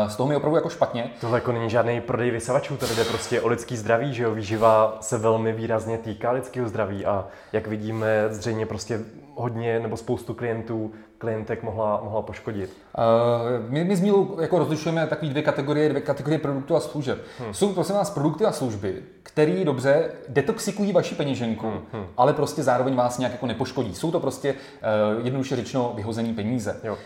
z 0.08 0.15
toho 0.15 0.30
mi 0.30 0.36
opravdu 0.36 0.56
jako 0.56 0.70
špatně. 0.70 1.12
Tohle 1.22 1.38
jako 1.38 1.52
není 1.52 1.70
žádný 1.70 2.02
prodej 2.02 2.32
vysavačů, 2.32 2.78
to 2.78 2.86
jde 2.96 3.04
prostě 3.04 3.41
o 3.41 3.48
lidský 3.48 3.78
zdraví, 3.78 4.13
že 4.13 4.24
jo, 4.24 4.34
výživa 4.34 4.98
se 5.02 5.17
velmi 5.17 5.54
výrazně 5.54 5.98
týká 5.98 6.32
lidského 6.32 6.70
zdraví 6.70 7.06
a 7.06 7.28
jak 7.54 7.67
vidíme, 7.67 8.28
zřejmě 8.30 8.65
prostě 8.65 9.00
hodně 9.36 9.80
nebo 9.80 9.98
spoustu 9.98 10.34
klientů, 10.34 10.91
klientek 11.17 11.63
mohla, 11.63 12.02
mohla 12.04 12.22
poškodit. 12.22 12.78
Uh, 12.98 13.70
my, 13.70 13.84
my 13.84 13.96
z 13.96 14.02
Mílu 14.02 14.38
jako 14.41 14.60
rozlišujeme 14.60 15.08
takové 15.08 15.32
dvě 15.32 15.44
kategorie, 15.44 15.89
dvě 15.89 16.02
kategorie 16.02 16.39
produktů 16.39 16.76
a 16.76 16.80
služeb. 16.80 17.22
Hmm. 17.39 17.54
Jsou 17.54 17.74
prosím 17.74 17.96
vás 17.96 18.10
produkty 18.10 18.46
a 18.46 18.52
služby, 18.52 19.04
které 19.24 19.65
dobře 19.65 20.12
detoxikují 20.30 20.91
vaši 20.91 21.15
peněženku, 21.15 21.67
hmm. 21.67 21.82
Hmm. 21.94 22.06
ale 22.17 22.34
prostě 22.34 22.63
zároveň 22.63 22.96
vás 22.96 23.17
nějak 23.17 23.32
jako 23.32 23.46
nepoškodí. 23.46 23.96
Jsou 23.96 24.12
to 24.12 24.20
prostě 24.20 24.54
uh, 24.54 25.26
jednoduše 25.26 25.56
řečeno 25.56 25.94
vyhozený 25.96 26.34
peníze. 26.34 26.80
Jo. 26.84 26.98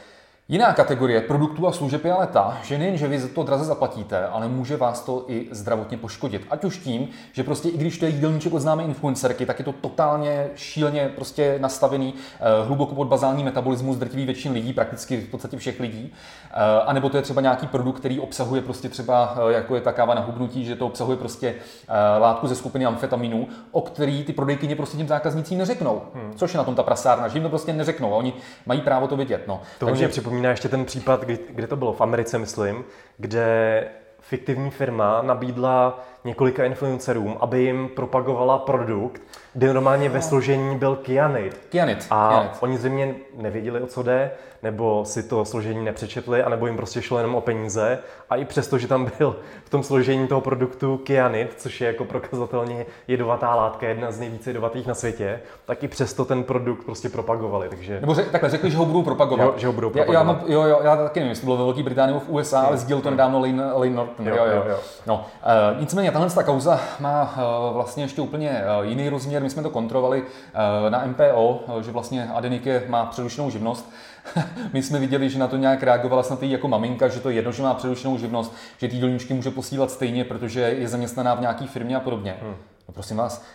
Jiná 0.50 0.74
kategorie 0.74 1.22
produktů 1.22 1.68
a 1.68 1.72
služeb 1.72 2.06
je 2.06 2.14
ale 2.14 2.28
ta, 2.28 2.58
že 2.64 2.78
nejen, 2.78 2.98
že 2.98 3.08
vy 3.08 3.20
za 3.20 3.28
to 3.28 3.44
draze 3.44 3.66
zaplatíte, 3.66 4.28
ale 4.28 4.48
může 4.48 4.78
vás 4.78 5.02
to 5.02 5.26
i 5.28 5.48
zdravotně 5.52 5.98
poškodit. 5.98 6.48
Ať 6.50 6.64
už 6.64 6.78
tím, 6.78 7.08
že 7.32 7.44
prostě 7.44 7.70
i 7.70 7.78
když 7.78 7.98
to 7.98 8.06
je 8.06 8.12
jídelníček 8.12 8.54
od 8.54 8.60
známé 8.60 8.84
influencerky, 8.84 9.46
tak 9.46 9.60
je 9.60 9.66
to 9.66 9.74
totálně 9.82 10.48
šíleně 10.56 11.12
prostě 11.16 11.58
nastavený 11.62 12.14
uh, 12.14 12.68
hluboko 12.68 12.96
pod 12.96 13.08
bazální 13.08 13.44
metabolismus 13.44 13.98
drtivý 13.98 14.26
většin 14.26 14.52
lidí, 14.52 14.74
prakticky 14.74 15.18
v 15.18 15.30
podstatě 15.30 15.58
všech 15.58 15.80
lidí. 15.80 16.14
Uh, 16.14 16.60
a 16.86 16.94
nebo 16.94 17.10
to 17.10 17.18
je 17.18 17.24
třeba 17.24 17.42
nějaký 17.42 17.68
produkt, 17.68 18.00
který 18.00 18.20
obsahuje 18.20 18.62
prostě 18.62 18.90
třeba, 18.90 19.38
uh, 19.46 19.52
jako 19.52 19.76
je 19.76 19.82
ta 19.82 19.92
káva 19.92 20.14
na 20.14 20.22
hubnutí, 20.22 20.66
že 20.66 20.76
to 20.76 20.86
obsahuje 20.86 21.18
prostě 21.18 21.56
uh, 21.56 22.22
látku 22.22 22.48
ze 22.48 22.56
skupiny 22.56 22.86
amfetaminů, 22.86 23.48
o 23.72 23.82
který 23.82 24.24
ty 24.24 24.34
prodejkyně 24.34 24.76
prostě 24.76 24.98
těm 24.98 25.08
zákaznicím 25.08 25.58
neřeknou. 25.58 26.02
Hmm. 26.14 26.34
Což 26.36 26.54
je 26.54 26.58
na 26.58 26.64
tom 26.64 26.76
ta 26.76 26.84
prasárna, 26.84 27.28
že 27.28 27.38
jim 27.38 27.44
to 27.44 27.50
prostě 27.50 27.74
neřeknou 27.74 28.14
a 28.14 28.18
oni 28.18 28.34
mají 28.66 28.82
právo 28.82 29.08
to 29.08 29.16
vědět. 29.16 29.48
No. 29.48 29.62
To 29.80 29.86
Takže 29.86 30.08
připomíná 30.08 30.35
ještě 30.44 30.70
ten 30.70 30.86
případ, 30.86 31.24
kde 31.50 31.68
to 31.68 31.76
bylo 31.76 31.94
v 31.94 32.02
Americe, 32.02 32.38
myslím, 32.38 32.86
kde 33.18 33.88
fiktivní 34.20 34.72
firma 34.72 35.22
nabídla 35.22 36.06
několika 36.26 36.66
influencerům, 36.66 37.38
aby 37.40 37.64
jim 37.64 37.90
propagovala 37.96 38.58
produkt, 38.58 39.22
kde 39.54 39.74
normálně 39.74 40.10
ve 40.10 40.22
složení 40.22 40.78
byl 40.78 40.96
kyanid. 40.96 41.68
Kyanid. 41.70 42.08
A 42.10 42.30
kyanid. 42.30 42.52
oni 42.60 42.78
zřejmě 42.78 43.16
nevěděli, 43.38 43.82
o 43.82 43.88
co 43.88 44.04
jde, 44.04 44.32
nebo 44.64 45.06
si 45.06 45.24
to 45.24 45.46
složení 45.46 45.86
nepřečetli, 45.86 46.44
anebo 46.44 46.68
jim 46.68 46.78
prostě 46.78 47.02
šlo 47.02 47.18
jenom 47.18 47.36
o 47.36 47.42
peníze. 47.42 48.00
A 48.30 48.36
i 48.36 48.46
přesto, 48.46 48.78
že 48.78 48.88
tam 48.88 49.12
byl 49.18 49.36
v 49.64 49.70
tom 49.70 49.84
složení 49.84 50.28
toho 50.28 50.42
produktu 50.42 50.98
kyanid, 50.98 51.54
což 51.58 51.82
je 51.82 51.88
jako 51.88 52.06
prokazatelně 52.06 52.86
jedovatá 53.08 53.56
látka, 53.56 53.88
jedna 53.88 54.12
z 54.12 54.20
nejvíce 54.20 54.50
jedovatých 54.50 54.88
na 54.88 54.94
světě, 54.94 55.40
tak 55.66 55.84
i 55.84 55.88
přesto 55.88 56.26
ten 56.26 56.44
produkt 56.44 56.84
prostě 56.84 57.10
propagovali. 57.10 57.70
Takže... 57.70 58.02
Nebo 58.02 58.14
řek, 58.14 58.32
takhle 58.32 58.50
řekli, 58.50 58.72
že 58.72 58.78
ho 58.78 58.86
budou 58.86 59.04
propagovat. 59.04 59.44
Jo, 59.44 59.54
že 59.58 59.68
ho 59.68 59.74
budou 59.74 59.90
propagovat. 59.90 60.14
Já, 60.14 60.20
já, 60.20 60.24
mám, 60.24 60.42
jo, 60.48 60.64
jo, 60.64 60.80
já 60.84 60.96
taky 60.96 61.20
nevím, 61.20 61.30
jestli 61.30 61.46
bylo 61.46 61.58
ve 61.58 61.64
Velké 61.64 61.84
Británii 61.84 62.14
nebo 62.14 62.26
v 62.26 62.30
USA, 62.30 62.62
ale 62.62 62.78
sdílel 62.78 63.02
to 63.02 63.12
nedávno 63.12 63.40
Lane, 63.40 63.72
Lane 63.74 63.90
Norton. 63.90 64.28
Jo, 64.28 64.36
jo, 64.36 64.46
jo. 64.46 64.64
jo. 64.70 64.78
No, 65.08 65.26
uh, 65.74 65.82
nicméně 65.82 66.12
tahle 66.16 66.30
ta 66.30 66.44
kauza 66.44 66.80
má 67.00 67.24
uh, 67.24 67.74
vlastně 67.74 68.04
ještě 68.04 68.22
úplně 68.22 68.64
uh, 68.80 68.86
jiný 68.86 69.10
rozměr. 69.10 69.44
My 69.44 69.50
jsme 69.50 69.64
to 69.64 69.70
kontrolovali 69.70 70.22
uh, 70.22 70.90
na 70.90 71.06
MPO, 71.06 71.64
že 71.82 71.92
vlastně 71.92 72.28
Adenike 72.34 72.84
má 72.88 73.06
přerušenou 73.06 73.50
živnost. 73.50 73.94
My 74.74 74.84
jsme 74.84 75.00
viděli, 75.00 75.30
že 75.30 75.40
na 75.40 75.48
to 75.48 75.58
nějak 75.58 75.84
reagovala 75.84 76.24
snad 76.24 76.44
i 76.44 76.52
jako 76.52 76.68
maminka, 76.68 77.08
že 77.08 77.20
to 77.20 77.30
je 77.30 77.36
jedno, 77.36 77.52
že 77.52 77.64
má 77.64 77.74
přerušenou 77.74 78.18
živnost, 78.18 78.56
že 78.78 78.88
ty 78.88 78.96
jídelníčky 78.96 79.34
může 79.34 79.52
posílat 79.52 79.92
stejně, 79.92 80.24
protože 80.24 80.62
je 80.62 80.88
zaměstnaná 80.88 81.36
v 81.36 81.42
nějaké 81.42 81.68
firmě 81.68 81.96
a 81.96 82.00
podobně. 82.00 82.38
Hmm. 82.42 82.56
No 82.88 82.94
prosím 82.94 83.18
vás, 83.18 83.46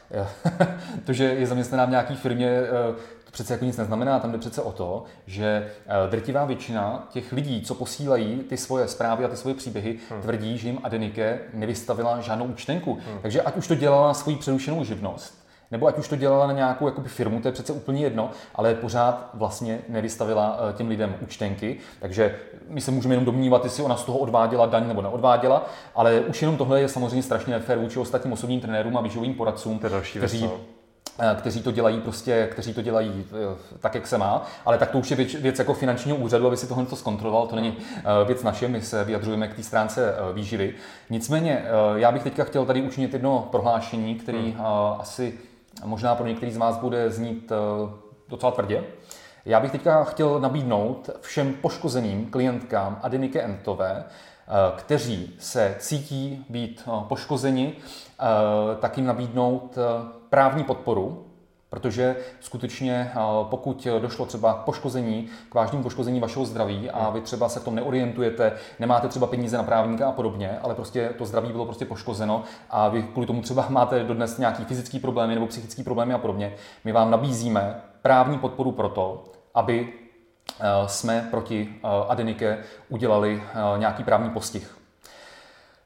to, 1.05 1.13
že 1.13 1.25
je 1.25 1.47
zaměstnaná 1.47 1.85
v 1.85 1.91
nějaké 1.91 2.15
firmě, 2.15 2.63
to 3.31 3.35
přece 3.35 3.55
jako 3.55 3.65
nic 3.65 3.77
neznamená, 3.77 4.19
tam 4.19 4.33
jde 4.33 4.39
přece 4.39 4.63
o 4.63 4.73
to, 4.73 5.05
že 5.27 5.71
drtivá 6.11 6.45
většina 6.45 7.09
těch 7.11 7.33
lidí, 7.33 7.63
co 7.63 7.75
posílají 7.75 8.39
ty 8.39 8.57
svoje 8.57 8.89
zprávy 8.89 9.25
a 9.25 9.29
ty 9.29 9.37
svoje 9.37 9.55
příběhy, 9.55 9.99
hmm. 10.11 10.23
tvrdí, 10.23 10.59
že 10.59 10.69
jim 10.69 10.79
Adenike 10.83 11.41
nevystavila 11.55 12.21
žádnou 12.21 12.45
účtenku. 12.45 12.95
Hmm. 12.95 13.19
Takže 13.23 13.43
ať 13.43 13.57
už 13.57 13.67
to 13.67 13.75
dělala 13.75 14.07
na 14.07 14.15
svoji 14.15 14.37
přerušenou 14.37 14.85
živnost, 14.85 15.47
nebo 15.71 15.87
ať 15.87 15.99
už 15.99 16.09
to 16.09 16.17
dělala 16.17 16.47
na 16.47 16.53
nějakou 16.53 16.87
jakoby, 16.87 17.09
firmu, 17.09 17.41
to 17.41 17.49
je 17.49 17.53
přece 17.53 17.73
úplně 17.73 18.03
jedno, 18.03 18.31
ale 18.55 18.75
pořád 18.75 19.31
vlastně 19.35 19.79
nevystavila 19.89 20.59
eh, 20.59 20.73
těm 20.73 20.89
lidem 20.89 21.15
účtenky, 21.21 21.79
takže 22.01 22.37
my 22.69 22.81
se 22.81 22.91
můžeme 22.91 23.15
jenom 23.15 23.25
domnívat, 23.25 23.65
jestli 23.65 23.83
ona 23.83 23.97
z 23.97 24.05
toho 24.05 24.19
odváděla 24.19 24.67
daň 24.67 24.89
nebo 24.89 25.03
neodváděla, 25.03 25.67
ale 25.95 26.21
už 26.21 26.43
jenom 26.43 26.57
tohle 26.57 26.81
je 26.81 26.89
samozřejmě 26.89 27.23
strašně 27.23 27.55
nefér 27.55 27.79
vůči 27.79 27.99
ostatním 27.99 28.33
osobním 28.33 28.61
trenérům 28.61 28.97
a 28.97 29.01
výživovým 29.01 29.35
poradcům, 29.35 29.79
kteří, 29.79 30.19
věc, 30.19 30.41
no. 30.41 30.53
Eh, 30.55 30.80
kteří 31.35 31.63
to 31.63 31.71
dělají 31.71 32.01
prostě, 32.01 32.49
kteří 32.53 32.75
to 32.75 32.83
dělají 32.83 33.27
eh, 33.33 33.57
tak, 33.81 33.95
jak 33.95 34.07
se 34.07 34.19
má, 34.19 34.47
ale 34.65 34.79
tak 34.79 34.91
to 34.91 34.99
už 34.99 35.11
je 35.11 35.17
věc, 35.17 35.35
věc 35.35 35.59
jako 35.59 35.75
finančního 35.75 36.17
úřadu, 36.17 36.47
aby 36.47 36.57
si 36.57 36.67
tohle 36.67 36.87
to 36.87 36.97
zkontroloval, 36.97 37.47
to 37.47 37.57
není 37.57 37.77
věc 38.27 38.43
naše, 38.43 38.69
my 38.69 38.83
se 38.83 39.05
vyjadřujeme 39.05 39.49
k 39.49 39.55
té 39.55 39.63
stránce 39.63 40.15
výživy. 40.35 40.75
Nicméně, 41.11 41.65
já 41.97 42.13
bych 42.13 42.23
teďka 42.23 42.45
chtěl 42.45 42.67
tady 42.67 42.83
učinit 42.83 43.13
jedno 43.13 43.49
prohlášení, 43.51 44.15
který 44.15 44.53
hmm. 44.53 44.67
asi 44.99 45.39
možná 45.85 46.15
pro 46.15 46.27
některý 46.27 46.53
z 46.53 46.57
vás 46.57 46.77
bude 46.77 47.11
znít 47.11 47.53
eh, 47.53 47.91
docela 48.29 48.53
tvrdě. 48.53 48.85
Já 49.45 49.61
bych 49.61 49.73
teďka 49.73 50.05
chtěl 50.05 50.41
nabídnout 50.41 51.11
všem 51.21 51.55
poškozeným 51.55 52.27
klientkám 52.31 53.01
Adinike 53.03 53.43
Entové, 53.43 54.05
eh, 54.07 54.11
kteří 54.77 55.35
se 55.39 55.77
cítí 55.79 56.45
být 56.49 56.83
eh, 56.87 56.91
poškozeni, 57.09 57.77
tak 58.81 58.97
jim 58.97 59.07
nabídnout 59.07 59.79
právní 60.31 60.65
podporu 60.65 61.31
Protože 61.71 62.17
skutečně, 62.41 63.13
pokud 63.43 63.87
došlo 64.01 64.27
třeba 64.27 64.55
k 64.55 64.65
poškození, 64.65 65.29
k 65.49 65.55
vážnému 65.55 65.83
poškození 65.83 66.21
vašeho 66.21 66.45
zdraví 66.45 66.91
a 66.91 67.11
vy 67.11 67.21
třeba 67.21 67.49
se 67.49 67.61
v 67.61 67.65
tom 67.65 67.75
neorientujete, 67.75 68.53
nemáte 68.79 69.09
třeba 69.09 69.27
peníze 69.27 69.57
na 69.57 69.63
právníka 69.63 70.09
a 70.09 70.13
podobně, 70.13 70.59
ale 70.63 70.75
prostě 70.75 71.09
to 71.19 71.27
zdraví 71.27 71.53
bylo 71.53 71.65
prostě 71.65 71.85
poškozeno 71.85 72.43
a 72.71 72.89
vy 72.89 73.03
kvůli 73.03 73.27
tomu 73.27 73.43
třeba 73.43 73.67
máte 73.69 74.05
dodnes 74.05 74.39
nějaký 74.39 74.65
fyzický 74.65 74.99
problémy 74.99 75.35
nebo 75.35 75.47
psychický 75.47 75.83
problémy 75.83 76.15
a 76.15 76.19
podobně, 76.19 76.55
my 76.85 76.93
vám 76.93 77.11
nabízíme 77.11 77.81
právní 78.03 78.39
podporu 78.39 78.73
pro 78.73 78.89
to, 78.89 79.25
aby 79.55 79.93
jsme 80.87 81.29
proti 81.31 81.75
Adenike 82.09 82.59
udělali 82.89 83.43
nějaký 83.77 84.05
právní 84.05 84.31
postih. 84.31 84.77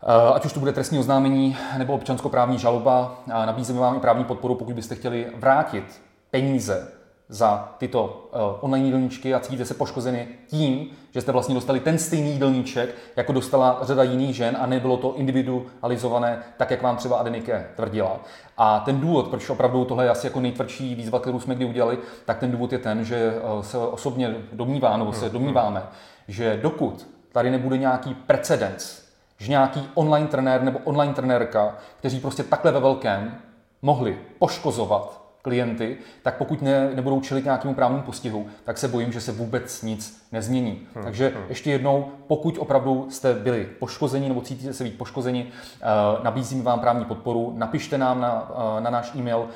Eh, 0.07 0.35
ať 0.35 0.45
už 0.45 0.53
to 0.53 0.61
bude 0.61 0.73
trestní 0.73 0.99
oznámení 0.99 1.57
nebo 1.79 1.93
občanskoprávní 1.93 2.59
žaloba, 2.59 3.23
nabízíme 3.27 3.81
vám 3.81 3.97
i 3.97 4.01
právní 4.01 4.25
podporu, 4.25 4.55
pokud 4.55 4.75
byste 4.75 4.95
chtěli 4.95 5.27
vrátit 5.37 6.03
peníze 6.31 6.93
za 7.29 7.75
tyto 7.79 8.29
eh, 8.33 8.37
online 8.61 8.87
jídelníčky 8.87 9.35
a 9.35 9.41
cítíte 9.41 9.65
se 9.65 9.75
poškozeny 9.75 10.29
tím, 10.47 10.91
že 11.11 11.21
jste 11.21 11.33
vlastně 11.33 11.55
dostali 11.55 11.81
ten 11.81 11.99
stejný 11.99 12.33
jídelníček, 12.33 12.95
jako 13.17 13.33
dostala 13.33 13.79
řada 13.83 14.03
jiných 14.03 14.37
žen 14.37 14.57
a 14.61 14.67
nebylo 14.67 14.97
to 14.97 15.15
individualizované, 15.17 16.43
tak 16.57 16.71
jak 16.71 16.83
vám 16.83 16.97
třeba 16.97 17.17
Adenike 17.17 17.67
tvrdila. 17.77 18.21
A 18.59 18.81
ten 18.81 19.01
důvod, 19.01 19.29
proč 19.29 19.51
opravdu 19.51 19.85
tohle 19.85 20.05
je 20.05 20.11
asi 20.11 20.27
jako 20.27 20.41
nejtvrdší 20.41 20.95
výzva, 20.95 21.21
kterou 21.21 21.41
jsme 21.41 21.55
kdy 21.55 21.65
udělali, 21.65 21.99
tak 22.25 22.39
ten 22.39 22.51
důvod 22.51 22.73
je 22.73 22.79
ten, 22.79 23.05
že 23.05 23.35
eh, 23.37 23.63
se 23.63 23.79
osobně 23.79 24.35
domnívá, 24.53 24.97
nebo 24.97 25.13
se 25.13 25.19
hmm, 25.19 25.29
hmm. 25.29 25.33
domníváme, 25.33 25.83
že 26.29 26.59
dokud 26.63 27.07
tady 27.33 27.51
nebude 27.51 27.79
nějaký 27.79 28.15
precedens, 28.15 29.03
že 29.39 29.51
nějaký 29.51 29.89
online 29.95 30.27
trenér 30.27 30.63
nebo 30.63 30.79
online 30.85 31.15
trenérka, 31.15 31.77
kteří 31.99 32.21
prostě 32.21 32.43
takhle 32.43 32.73
ve 32.73 32.81
velkém 32.81 33.35
mohli 33.83 34.19
poškozovat 34.39 35.24
klienty, 35.45 35.97
tak 36.23 36.37
pokud 36.37 36.63
ne, 36.63 36.91
nebudou 36.95 37.21
čelit 37.21 37.45
nějakému 37.45 37.75
právnímu 37.75 38.03
postihu, 38.03 38.47
tak 38.65 38.79
se 38.79 38.89
bojím, 38.89 39.13
že 39.13 39.21
se 39.21 39.33
vůbec 39.33 39.83
nic 39.83 40.27
nezmění. 40.33 40.81
Hmm. 40.95 41.05
Takže 41.05 41.29
hmm. 41.29 41.45
ještě 41.49 41.71
jednou, 41.71 42.09
pokud 42.27 42.59
opravdu 42.59 43.07
jste 43.11 43.35
byli 43.35 43.69
poškozeni 43.79 44.29
nebo 44.29 44.41
cítíte 44.41 44.73
se 44.73 44.85
být 44.85 44.99
poškozeni, 44.99 45.47
uh, 45.47 46.25
nabízím 46.25 46.63
vám 46.63 46.81
právní 46.81 47.05
podporu, 47.05 47.55
napište 47.57 47.99
nám 47.99 48.21
na, 48.21 48.51
uh, 48.51 48.81
na 48.81 48.91
náš 48.91 49.15
e-mail 49.15 49.39
uh, 49.39 49.47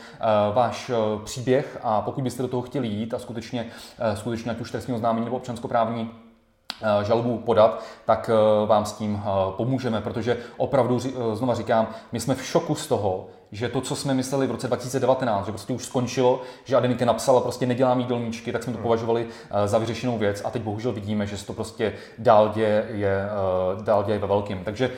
váš 0.55 0.91
příběh 1.25 1.79
a 1.83 2.01
pokud 2.01 2.25
byste 2.25 2.43
do 2.43 2.49
toho 2.49 2.63
chtěli 2.63 2.89
jít 2.89 3.15
a 3.15 3.19
skutečně, 3.19 3.67
skutečně 4.15 4.51
ať 4.51 4.61
už 4.61 4.71
trestní 4.71 4.95
oznámení 4.95 5.25
nebo 5.25 5.37
občanskoprávní 5.37 6.11
Eh, 6.11 6.28
žalobu 7.03 7.39
podat, 7.39 7.83
tak 8.05 8.31
eh, 8.33 8.67
vám 8.67 8.85
s 8.85 8.93
tím 8.93 9.23
eh, 9.23 9.29
pomůžeme, 9.57 10.01
protože 10.01 10.37
opravdu, 10.57 10.99
znova 11.35 11.55
říkám, 11.55 11.89
my 12.13 12.21
jsme 12.21 12.35
v 12.35 12.45
šoku 12.45 12.75
z 12.75 12.87
toho, 12.87 13.27
že 13.53 13.69
to, 13.69 13.81
co 13.81 13.97
jsme 13.97 14.15
mysleli 14.15 14.47
v 14.47 14.51
roce 14.51 14.67
2019, 14.67 15.47
že 15.47 15.53
prostě 15.53 15.73
už 15.73 15.85
skončilo, 15.85 16.41
že 16.65 16.77
Adenike 16.77 17.07
napsala, 17.07 17.41
prostě 17.41 17.67
nedělám 17.67 18.01
jídelníčky, 18.01 18.53
tak 18.53 18.63
jsme 18.63 18.73
to 18.73 18.77
hmm. 18.77 18.83
považovali 18.83 19.27
za 19.65 19.79
vyřešenou 19.79 20.19
věc 20.19 20.43
a 20.45 20.51
teď 20.51 20.63
bohužel 20.63 20.93
vidíme, 20.93 21.27
že 21.27 21.39
se 21.39 21.47
to 21.47 21.53
prostě 21.53 21.93
dál 22.19 22.49
děje, 22.55 22.87
je, 22.91 23.29
dál 23.83 24.05
děje 24.05 24.19
ve 24.19 24.27
velkým. 24.27 24.65
Takže 24.65 24.91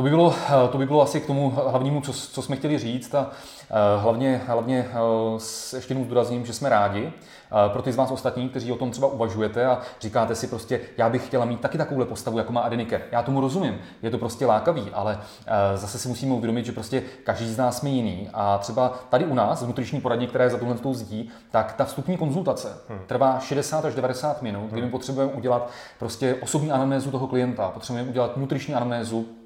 to 0.00 0.04
by, 0.04 0.10
bylo, 0.10 0.34
to 0.72 0.78
by 0.78 0.86
bylo 0.86 1.02
asi 1.02 1.20
k 1.20 1.26
tomu 1.26 1.50
hlavnímu, 1.50 2.00
co, 2.00 2.12
co 2.12 2.42
jsme 2.42 2.56
chtěli 2.56 2.78
říct 2.78 3.14
a 3.14 3.30
hlavně, 3.98 4.40
hlavně 4.46 4.88
ještě 5.74 5.92
jednou 5.92 6.04
zdůrazním, 6.04 6.46
že 6.46 6.52
jsme 6.52 6.68
rádi, 6.68 7.12
pro 7.72 7.82
ty 7.82 7.92
z 7.92 7.96
vás 7.96 8.10
ostatní, 8.10 8.48
kteří 8.48 8.72
o 8.72 8.76
tom 8.76 8.90
třeba 8.90 9.08
uvažujete 9.08 9.66
a 9.66 9.80
říkáte 10.00 10.34
si 10.34 10.46
prostě, 10.46 10.80
já 10.98 11.08
bych 11.08 11.26
chtěla 11.26 11.44
mít 11.44 11.60
taky 11.60 11.78
takovouhle 11.78 12.06
postavu, 12.06 12.38
jako 12.38 12.52
má 12.52 12.60
Adenike. 12.60 13.02
Já 13.12 13.22
tomu 13.22 13.40
rozumím, 13.40 13.78
je 14.02 14.10
to 14.10 14.18
prostě 14.18 14.46
lákavý, 14.46 14.90
ale 14.92 15.18
zase 15.74 15.98
si 15.98 16.08
musíme 16.08 16.34
uvědomit, 16.34 16.66
že 16.66 16.72
prostě 16.72 17.02
každý 17.24 17.52
z 17.54 17.56
nás 17.56 17.78
jsme 17.78 17.90
jiný. 17.90 18.28
A 18.34 18.58
třeba 18.58 18.98
tady 19.08 19.24
u 19.24 19.34
nás, 19.34 19.62
v 19.62 19.66
nutriční 19.66 20.00
poradně, 20.00 20.26
která 20.26 20.44
je 20.44 20.50
za 20.50 20.58
tuhle 20.58 20.74
tou 20.74 20.94
zdí, 20.94 21.30
tak 21.50 21.72
ta 21.72 21.84
vstupní 21.84 22.16
konzultace 22.16 22.76
hmm. 22.88 23.00
trvá 23.06 23.38
60 23.38 23.84
až 23.84 23.94
90 23.94 24.42
minut, 24.42 24.66
kdy 24.66 24.76
my 24.76 24.80
hmm. 24.80 24.90
potřebujeme 24.90 25.32
udělat 25.32 25.70
prostě 25.98 26.34
osobní 26.34 26.72
anamnézu 26.72 27.10
toho 27.10 27.26
klienta, 27.26 27.68
potřebujeme 27.68 28.10
udělat 28.10 28.36
nutriční 28.36 28.74
anamnézu 28.74 29.26
Eh, 29.28 29.39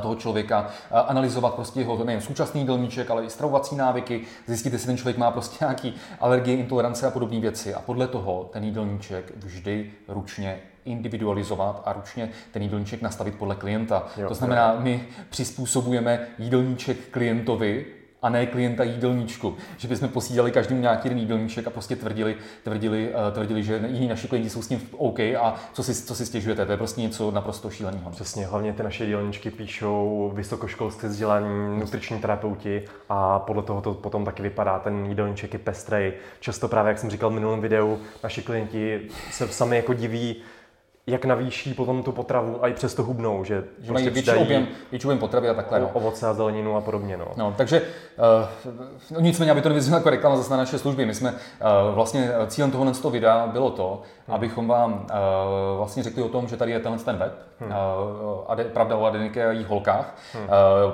toho 0.00 0.14
člověka, 0.14 0.66
eh, 0.90 0.94
analyzovat 0.94 1.54
prostě 1.54 1.80
jeho 1.80 2.04
nejen 2.04 2.20
současný 2.20 2.60
jídelníček, 2.60 3.10
ale 3.10 3.24
i 3.24 3.30
stravovací 3.30 3.76
návyky, 3.76 4.24
zjistit, 4.46 4.72
jestli 4.72 4.86
ten 4.86 4.96
člověk 4.96 5.18
má 5.18 5.30
prostě 5.30 5.56
nějaký 5.60 5.94
alergie, 6.20 6.56
intolerance 6.56 7.06
a 7.06 7.10
podobné 7.10 7.40
věci. 7.40 7.74
A 7.74 7.80
podle 7.80 8.08
toho 8.08 8.50
ten 8.52 8.64
jídelníček 8.64 9.32
vždy 9.36 9.90
ručně 10.08 10.60
individualizovat 10.84 11.82
a 11.84 11.92
ručně 11.92 12.30
ten 12.52 12.62
jídelníček 12.62 13.02
nastavit 13.02 13.34
podle 13.34 13.54
klienta. 13.54 14.06
Jo, 14.16 14.28
to 14.28 14.34
znamená, 14.34 14.76
my 14.78 15.04
přizpůsobujeme 15.30 16.26
jídelníček 16.38 16.96
klientovi 17.10 17.86
a 18.22 18.28
ne 18.28 18.46
klienta 18.46 18.84
jídelníčku. 18.84 19.56
Že 19.76 19.88
bychom 19.88 20.08
posílali 20.08 20.50
každému 20.50 20.80
nějaký 20.80 21.06
jeden 21.06 21.18
jídelníček 21.18 21.66
a 21.66 21.70
prostě 21.70 21.96
tvrdili, 21.96 22.36
tvrdili, 22.64 23.08
uh, 23.08 23.32
tvrdili 23.34 23.62
že 23.62 23.80
jiní 23.86 24.08
naši 24.08 24.28
klienti 24.28 24.50
jsou 24.50 24.62
s 24.62 24.68
tím 24.68 24.88
OK 24.96 25.20
a 25.20 25.54
co 25.72 25.82
si, 25.82 25.94
co 25.94 26.14
si 26.14 26.26
stěžujete. 26.26 26.66
To 26.66 26.72
je 26.72 26.78
prostě 26.78 27.00
něco 27.00 27.30
naprosto 27.30 27.70
šíleného. 27.70 28.10
Přesně, 28.10 28.46
hlavně 28.46 28.72
ty 28.72 28.82
naše 28.82 29.04
jídelníčky 29.04 29.50
píšou 29.50 30.32
vysokoškolské 30.34 31.08
vzdělání 31.08 31.80
nutriční 31.80 32.20
terapeuti 32.20 32.82
a 33.08 33.38
podle 33.38 33.62
toho 33.62 33.80
to 33.80 33.94
potom 33.94 34.24
taky 34.24 34.42
vypadá. 34.42 34.78
Ten 34.78 35.06
jídelníček 35.06 35.52
je 35.52 35.58
pestrej. 35.58 36.12
Často 36.40 36.68
právě, 36.68 36.88
jak 36.88 36.98
jsem 36.98 37.10
říkal 37.10 37.30
v 37.30 37.34
minulém 37.34 37.60
videu, 37.60 37.98
naši 38.22 38.42
klienti 38.42 39.08
se 39.30 39.48
sami 39.48 39.76
jako 39.76 39.94
diví, 39.94 40.36
jak 41.08 41.24
navýší 41.24 41.74
potom 41.74 42.02
tu 42.02 42.12
potravu 42.12 42.64
a 42.64 42.68
i 42.68 42.72
přesto 42.74 43.02
hubnou, 43.02 43.44
že, 43.44 43.64
že 43.82 43.92
mají 43.92 44.10
větší 44.10 44.30
objem, 44.30 44.66
větší 44.90 45.06
objem 45.06 45.18
potravy 45.18 45.48
a 45.48 45.54
takhle. 45.54 45.80
No. 45.80 45.90
Ovoce 45.92 46.26
a 46.26 46.34
zeleninu 46.34 46.76
a 46.76 46.80
podobně. 46.80 47.16
No. 47.16 47.26
No, 47.36 47.54
takže 47.56 47.82
uh, 47.82 48.48
no 49.10 49.20
nicméně, 49.20 49.50
aby 49.50 49.60
to 49.62 49.68
nevyznělo 49.68 49.98
jako 49.98 50.10
reklama 50.10 50.36
zase 50.36 50.50
na 50.50 50.56
naše 50.56 50.78
služby, 50.78 51.06
my 51.06 51.14
jsme 51.14 51.30
uh, 51.30 51.36
vlastně 51.94 52.30
cílem 52.46 52.70
toho 52.70 52.92
toho 52.92 53.12
videa 53.12 53.46
bylo 53.46 53.70
to, 53.70 54.02
hmm. 54.26 54.34
abychom 54.34 54.68
vám 54.68 54.92
uh, 54.92 55.06
vlastně 55.76 56.02
řekli 56.02 56.22
o 56.22 56.28
tom, 56.28 56.48
že 56.48 56.56
tady 56.56 56.72
je 56.72 56.80
tenhle 56.80 57.04
ten 57.04 57.16
web, 57.16 57.47
hmm. 57.60 57.72
uh, 58.58 58.72
pravda 58.72 58.96
o 58.96 59.04
Adenike 59.04 59.46
a 59.46 59.52
jejich 59.52 59.66
holkách. 59.66 60.14
Hmm. 60.32 60.48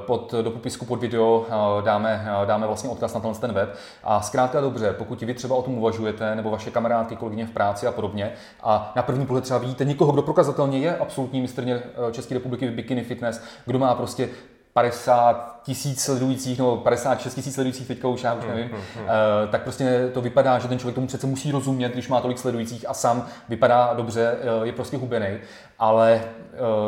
Pod, 0.07 0.35
do 0.42 0.50
popisku 0.50 0.87
pod 0.87 1.00
video 1.00 1.46
dáme, 1.85 2.27
dáme 2.44 2.66
vlastně 2.66 2.90
odkaz 2.90 3.14
na 3.14 3.20
tenhle 3.20 3.40
ten 3.40 3.53
web 3.53 3.74
a 4.05 4.20
zkrátka 4.20 4.61
dobře, 4.61 4.92
pokud 4.92 5.22
vy 5.22 5.35
třeba 5.35 5.57
o 5.57 5.62
tom 5.62 5.79
uvažujete, 5.79 6.35
nebo 6.35 6.50
vaše 6.50 6.70
kamarádky, 6.70 7.16
kolegyně 7.16 7.46
v 7.46 7.50
práci 7.50 7.87
a 7.87 7.92
podobně, 7.92 8.33
a 8.62 8.92
na 8.96 9.03
první 9.03 9.27
pohled 9.27 9.44
třeba 9.44 9.59
vidíte 9.59 9.85
někoho, 9.85 10.12
kdo 10.12 10.22
prokazatelně 10.22 10.79
je 10.79 10.96
absolutní 10.96 11.40
mistrně 11.40 11.83
České 12.12 12.35
republiky 12.35 12.68
v 12.68 12.72
bikini 12.72 13.05
fitness, 13.05 13.42
kdo 13.66 13.79
má 13.79 13.94
prostě 13.94 14.29
50 14.74 15.60
tisíc 15.62 16.02
sledujících, 16.02 16.58
nebo 16.58 16.76
56 16.76 17.34
tisíc 17.34 17.54
sledujících 17.54 17.88
teďka 17.88 18.08
už, 18.08 18.22
já 18.22 18.34
už 18.34 18.44
nevím, 18.46 18.64
hmm, 18.64 18.80
hmm. 18.96 19.04
Uh, 19.04 19.50
tak 19.50 19.62
prostě 19.62 20.10
to 20.14 20.20
vypadá, 20.20 20.58
že 20.58 20.68
ten 20.68 20.78
člověk 20.78 20.94
tomu 20.94 21.06
přece 21.06 21.26
musí 21.26 21.52
rozumět, 21.52 21.92
když 21.92 22.08
má 22.08 22.20
tolik 22.20 22.38
sledujících 22.38 22.88
a 22.88 22.94
sám 22.94 23.26
vypadá 23.48 23.94
dobře, 23.94 24.37
uh, 24.58 24.66
je 24.66 24.72
prostě 24.72 24.96
hubený. 24.96 25.38
Ale, 25.78 26.22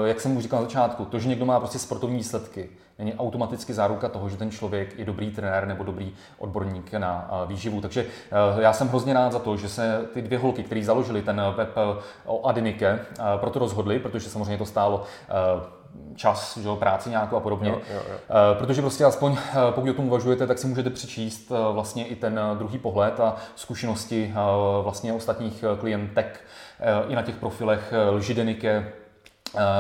uh, 0.01 0.07
jak 0.07 0.21
jsem 0.21 0.37
už 0.37 0.43
říkal 0.43 0.59
na 0.59 0.65
začátku, 0.65 1.05
to, 1.05 1.19
že 1.19 1.29
někdo 1.29 1.47
má 1.47 1.59
prostě 1.59 1.79
sportovní 1.79 2.17
výsledky, 2.17 2.69
není 2.99 3.15
automaticky 3.15 3.75
záruka 3.75 4.09
toho, 4.09 4.29
že 4.29 4.37
ten 4.37 4.51
člověk 4.51 4.99
je 4.99 5.05
dobrý 5.05 5.31
trenér 5.31 5.67
nebo 5.67 5.85
dobrý 5.85 6.15
odborník 6.39 6.93
na 6.93 7.31
výživu. 7.47 7.81
Takže 7.81 8.07
já 8.59 8.73
jsem 8.73 8.89
hrozně 8.89 9.15
rád 9.15 9.33
za 9.33 9.39
to, 9.39 9.57
že 9.57 9.69
se 9.69 10.07
ty 10.15 10.23
dvě 10.23 10.39
holky, 10.39 10.63
které 10.63 10.85
založili 10.85 11.23
ten 11.23 11.43
web 11.57 11.77
o 12.27 12.47
Adinike, 12.47 12.99
proto 13.41 13.59
rozhodli, 13.59 13.99
protože 13.99 14.31
samozřejmě 14.31 14.59
to 14.59 14.67
stálo 14.67 15.05
čas, 16.15 16.57
že 16.57 16.69
jo, 16.69 16.77
práci 16.77 17.11
nějakou 17.11 17.37
a 17.37 17.41
podobně. 17.41 17.71
Jo, 17.71 17.81
jo, 17.95 18.01
jo. 18.11 18.19
Protože 18.59 18.81
prostě 18.81 19.05
aspoň 19.05 19.37
pokud 19.71 19.91
o 19.91 19.95
tom 19.95 20.07
uvažujete, 20.07 20.47
tak 20.47 20.59
si 20.59 20.67
můžete 20.67 20.91
přečíst 20.91 21.53
vlastně 21.73 22.07
i 22.07 22.17
ten 22.17 22.41
druhý 22.59 22.79
pohled 22.79 23.21
a 23.21 23.37
zkušenosti 23.57 24.35
vlastně 24.83 25.13
ostatních 25.13 25.65
klientek 25.81 26.41
i 27.09 27.15
na 27.15 27.23
těch 27.23 27.37
profilech 27.37 27.93
Lžidenike, 28.11 28.93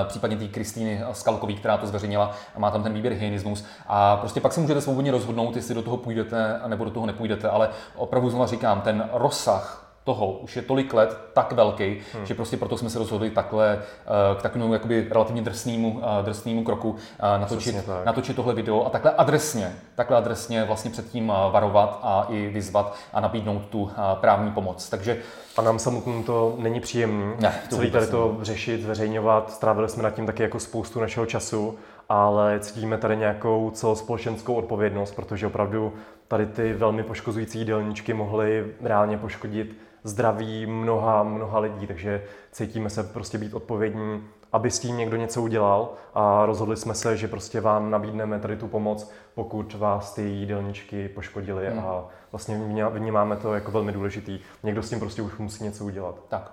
případně 0.08 0.36
té 0.36 0.48
Kristýny 0.48 1.00
Skalkový, 1.12 1.54
která 1.54 1.76
to 1.76 1.86
zveřejnila 1.86 2.32
a 2.54 2.58
má 2.58 2.70
tam 2.70 2.82
ten 2.82 2.92
výběr 2.92 3.12
hyenismus. 3.12 3.64
A 3.86 4.16
prostě 4.16 4.40
pak 4.40 4.52
si 4.52 4.60
můžete 4.60 4.80
svobodně 4.80 5.10
rozhodnout, 5.10 5.56
jestli 5.56 5.74
do 5.74 5.82
toho 5.82 5.96
půjdete 5.96 6.60
nebo 6.66 6.84
do 6.84 6.90
toho 6.90 7.06
nepůjdete, 7.06 7.48
ale 7.50 7.68
opravdu 7.96 8.30
znovu 8.30 8.46
říkám, 8.46 8.80
ten 8.80 9.10
rozsah 9.12 9.85
toho 10.06 10.32
už 10.32 10.56
je 10.56 10.62
tolik 10.62 10.94
let 10.94 11.18
tak 11.32 11.52
velký, 11.52 11.98
hmm. 12.14 12.26
že 12.26 12.34
prostě 12.34 12.56
proto 12.56 12.76
jsme 12.76 12.90
se 12.90 12.98
rozhodli 12.98 13.30
takhle 13.30 13.78
eh, 13.78 14.38
k 14.38 14.42
takovému 14.42 14.72
jakoby 14.72 15.06
relativně 15.10 15.42
drsnému, 15.42 16.02
eh, 16.02 16.22
drsnému 16.22 16.64
kroku 16.64 16.96
eh, 17.18 17.38
natočit, 17.38 17.84
tak. 17.86 18.04
natočit 18.04 18.36
tohle 18.36 18.54
video 18.54 18.84
a 18.84 18.90
takhle 18.90 19.10
adresně, 19.10 19.72
takhle 19.94 20.16
adresně 20.16 20.64
vlastně 20.64 20.90
předtím 20.90 21.26
varovat 21.26 22.00
a 22.02 22.26
i 22.28 22.48
vyzvat 22.48 22.96
a 23.12 23.20
nabídnout 23.20 23.66
tu 23.66 23.90
právní 24.20 24.50
pomoc. 24.50 24.88
Takže 24.88 25.18
a 25.56 25.62
nám 25.62 25.78
samotným 25.78 26.24
to 26.24 26.54
není 26.58 26.80
příjemný. 26.80 27.32
Ne, 27.40 27.60
to 27.70 27.76
Celý 27.76 27.90
tady 27.90 28.06
to 28.06 28.36
řešit, 28.42 28.82
zveřejňovat. 28.82 29.50
Strávili 29.50 29.88
jsme 29.88 30.02
nad 30.02 30.10
tím 30.10 30.26
taky 30.26 30.42
jako 30.42 30.60
spoustu 30.60 31.00
našeho 31.00 31.26
času, 31.26 31.78
ale 32.08 32.60
cítíme 32.60 32.98
tady 32.98 33.16
nějakou 33.16 33.70
celospolečenskou 33.70 34.54
odpovědnost, 34.54 35.12
protože 35.16 35.46
opravdu 35.46 35.92
tady 36.28 36.46
ty 36.46 36.72
velmi 36.72 37.02
poškozující 37.02 37.58
jídelníčky 37.58 38.14
mohly 38.14 38.66
reálně 38.82 39.18
poškodit 39.18 39.85
zdraví 40.06 40.66
mnoha, 40.66 41.22
mnoha 41.22 41.58
lidí, 41.58 41.86
takže 41.86 42.22
cítíme 42.52 42.90
se 42.90 43.02
prostě 43.02 43.38
být 43.38 43.54
odpovědní, 43.54 44.24
aby 44.52 44.70
s 44.70 44.78
tím 44.78 44.96
někdo 44.96 45.16
něco 45.16 45.42
udělal 45.42 45.92
a 46.14 46.46
rozhodli 46.46 46.76
jsme 46.76 46.94
se, 46.94 47.16
že 47.16 47.28
prostě 47.28 47.60
vám 47.60 47.90
nabídneme 47.90 48.38
tady 48.38 48.56
tu 48.56 48.68
pomoc, 48.68 49.10
pokud 49.34 49.74
vás 49.74 50.14
ty 50.14 50.22
jídelníčky 50.22 51.08
poškodily 51.08 51.70
hmm. 51.70 51.78
a 51.78 52.04
vlastně 52.32 52.60
vnímáme 52.90 53.36
to 53.36 53.54
jako 53.54 53.70
velmi 53.70 53.92
důležitý. 53.92 54.38
Někdo 54.62 54.82
s 54.82 54.90
tím 54.90 55.00
prostě 55.00 55.22
už 55.22 55.36
musí 55.38 55.64
něco 55.64 55.84
udělat. 55.84 56.14
Tak. 56.28 56.52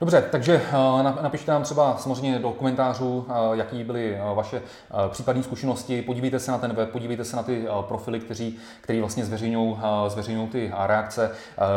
Dobře, 0.00 0.24
takže 0.30 0.62
eh, 0.72 1.02
napište 1.02 1.52
nám 1.52 1.62
třeba 1.62 1.96
samozřejmě 1.96 2.38
do 2.38 2.50
komentářů, 2.50 3.26
eh, 3.28 3.32
jaký 3.52 3.84
byly 3.84 4.14
eh, 4.14 4.34
vaše 4.34 4.62
případné 5.08 5.42
zkušenosti. 5.42 6.02
Podívejte 6.02 6.38
se 6.38 6.50
na 6.50 6.58
ten 6.58 6.72
web, 6.72 6.90
podívejte 6.90 7.24
se 7.24 7.36
na 7.36 7.42
ty 7.42 7.66
profily, 7.80 8.20
kteří, 8.20 8.58
který 8.80 9.00
vlastně 9.00 9.24
zveřejňují 9.24 9.76
zveřejňují 10.08 10.48
ty 10.48 10.72
reakce. 10.86 11.30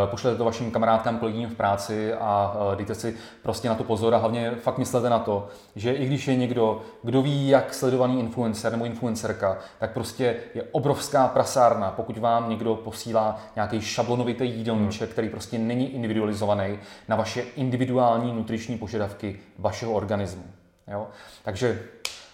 Pošlete 0.05 0.37
to 0.37 0.45
vašim 0.45 0.71
kamarádkám, 0.71 1.17
kolegům 1.17 1.47
v 1.47 1.55
práci 1.55 2.13
a 2.13 2.55
dejte 2.75 2.95
si 2.95 3.15
prostě 3.43 3.69
na 3.69 3.75
to 3.75 3.83
pozor 3.83 4.15
a 4.15 4.17
hlavně 4.17 4.51
fakt 4.51 4.77
myslete 4.77 5.09
na 5.09 5.19
to, 5.19 5.47
že 5.75 5.93
i 5.93 6.05
když 6.05 6.27
je 6.27 6.35
někdo, 6.35 6.81
kdo 7.03 7.21
ví, 7.21 7.49
jak 7.49 7.73
sledovaný 7.73 8.19
influencer 8.19 8.71
nebo 8.71 8.85
influencerka, 8.85 9.57
tak 9.79 9.91
prostě 9.91 10.35
je 10.53 10.63
obrovská 10.71 11.27
prasárna, 11.27 11.93
pokud 11.95 12.17
vám 12.17 12.49
někdo 12.49 12.75
posílá 12.75 13.39
nějaký 13.55 13.81
šablonovitý 13.81 14.49
jídelníček, 14.49 15.09
který 15.09 15.29
prostě 15.29 15.57
není 15.57 15.95
individualizovaný 15.95 16.79
na 17.07 17.15
vaše 17.15 17.41
individuální 17.41 18.10
minimální 18.17 18.37
nutriční 18.39 18.77
požadavky 18.77 19.39
vašeho 19.59 19.91
organismu. 19.91 20.43
Jo? 20.87 21.07
Takže 21.43 21.79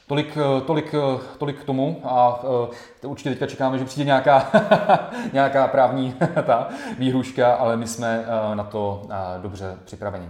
Tolik, 0.08 0.38
tolik, 0.66 0.96
tolik 1.38 1.62
k 1.62 1.64
tomu 1.64 2.02
a 2.04 2.44
uh, 2.44 2.68
určitě 3.04 3.30
teďka 3.30 3.46
čekáme, 3.46 3.80
že 3.80 3.86
přijde 3.86 4.06
nějaká, 4.06 4.52
nějaká 5.34 5.68
právní 5.68 6.16
ta 6.46 6.68
výhruška, 7.00 7.54
ale 7.54 7.78
my 7.78 7.88
jsme 7.88 8.20
uh, 8.20 8.56
na 8.56 8.64
to 8.64 9.02
uh, 9.04 9.12
dobře 9.42 9.78
připraveni. 9.86 10.30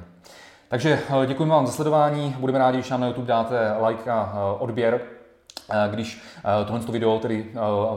Takže 0.68 1.00
děkujeme 1.26 1.54
vám 1.54 1.68
za 1.68 1.74
sledování, 1.74 2.36
budeme 2.40 2.60
rádi, 2.60 2.78
když 2.78 2.90
nám 2.90 3.02
na 3.02 3.08
YouTube 3.08 3.28
dáte 3.28 3.76
like 3.88 4.12
a 4.12 4.56
odběr, 4.60 5.02
když 5.92 6.22
tohle 6.66 6.80
video 6.80 7.20
tedy 7.20 7.52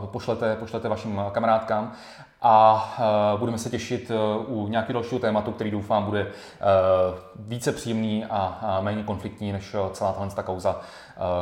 pošlete, 0.07 0.57
pošlete 0.57 0.89
vašim 0.89 1.21
kamarádkám 1.33 1.93
a 2.43 2.89
uh, 3.35 3.41
budeme 3.41 3.59
se 3.59 3.71
těšit 3.71 4.11
uh, 4.11 4.59
u 4.59 4.69
nějakého 4.69 5.01
dalšího 5.01 5.19
tématu, 5.19 5.53
který 5.53 5.71
doufám 5.71 6.05
bude 6.05 6.23
uh, 6.25 6.31
více 7.37 7.73
příjemný 7.73 8.25
a, 8.25 8.59
a 8.63 8.81
méně 8.81 9.03
konfliktní 9.03 9.53
než 9.53 9.77
celá 9.93 10.13
tahle 10.13 10.43
kauza 10.43 10.81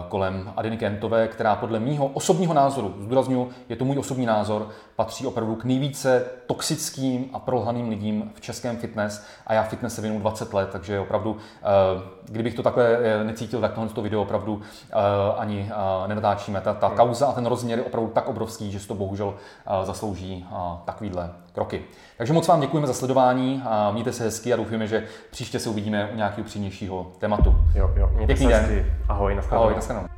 kolem 0.08 0.52
Adiny 0.56 0.76
Kentové, 0.76 1.28
která 1.28 1.56
podle 1.56 1.80
mýho 1.80 2.06
osobního 2.06 2.54
názoru, 2.54 2.94
zdůraznuju, 3.00 3.48
je 3.68 3.76
to 3.76 3.84
můj 3.84 3.98
osobní 3.98 4.26
názor, 4.26 4.68
patří 4.96 5.26
opravdu 5.26 5.54
k 5.54 5.64
nejvíce 5.64 6.24
toxickým 6.46 7.30
a 7.32 7.38
prolhaným 7.38 7.88
lidím 7.88 8.32
v 8.34 8.40
českém 8.40 8.76
fitness 8.76 9.26
a 9.46 9.54
já 9.54 9.62
fitness 9.62 9.94
se 9.94 10.02
věnu 10.02 10.18
20 10.18 10.54
let, 10.54 10.68
takže 10.72 11.00
opravdu, 11.00 11.36
kdybych 12.24 12.54
to 12.54 12.62
takhle 12.62 12.98
necítil, 13.24 13.60
tak 13.60 13.72
tohle 13.72 13.90
to 13.90 14.02
video 14.02 14.22
opravdu 14.22 14.60
ani 15.38 15.70
nenatáčíme. 16.06 16.60
Ta, 16.60 16.74
ta 16.74 16.88
hmm. 16.88 16.96
kauza 16.96 17.26
a 17.26 17.32
ten 17.32 17.46
rozměr 17.46 17.78
je 17.78 17.84
opravdu 17.84 18.10
tak 18.10 18.28
obrovský, 18.28 18.72
že 18.72 18.80
si 18.80 18.88
to 18.88 18.94
bohužel 18.94 19.34
zaslouží 19.84 20.46
takovýhle 20.84 21.30
kroky. 21.52 21.82
Takže 22.16 22.32
moc 22.32 22.48
vám 22.48 22.60
děkujeme 22.60 22.86
za 22.86 22.94
sledování 22.94 23.62
a 23.64 23.90
mějte 23.92 24.12
se 24.12 24.24
hezky 24.24 24.52
a 24.52 24.56
doufujeme, 24.56 24.86
že 24.86 25.04
příště 25.30 25.58
se 25.58 25.68
uvidíme 25.70 26.10
u 26.12 26.16
nějakého 26.16 26.44
přínějšího 26.44 27.12
tématu. 27.18 27.54
Jo, 27.74 27.90
jo, 27.96 28.10
mějte 28.12 28.26
Pěkný 28.26 28.46
se 28.46 28.52
den. 28.52 28.84
Ahoj, 29.08 29.34
nashledanou. 29.34 29.62
Ahoj, 29.62 29.74
nashledanou. 29.74 30.08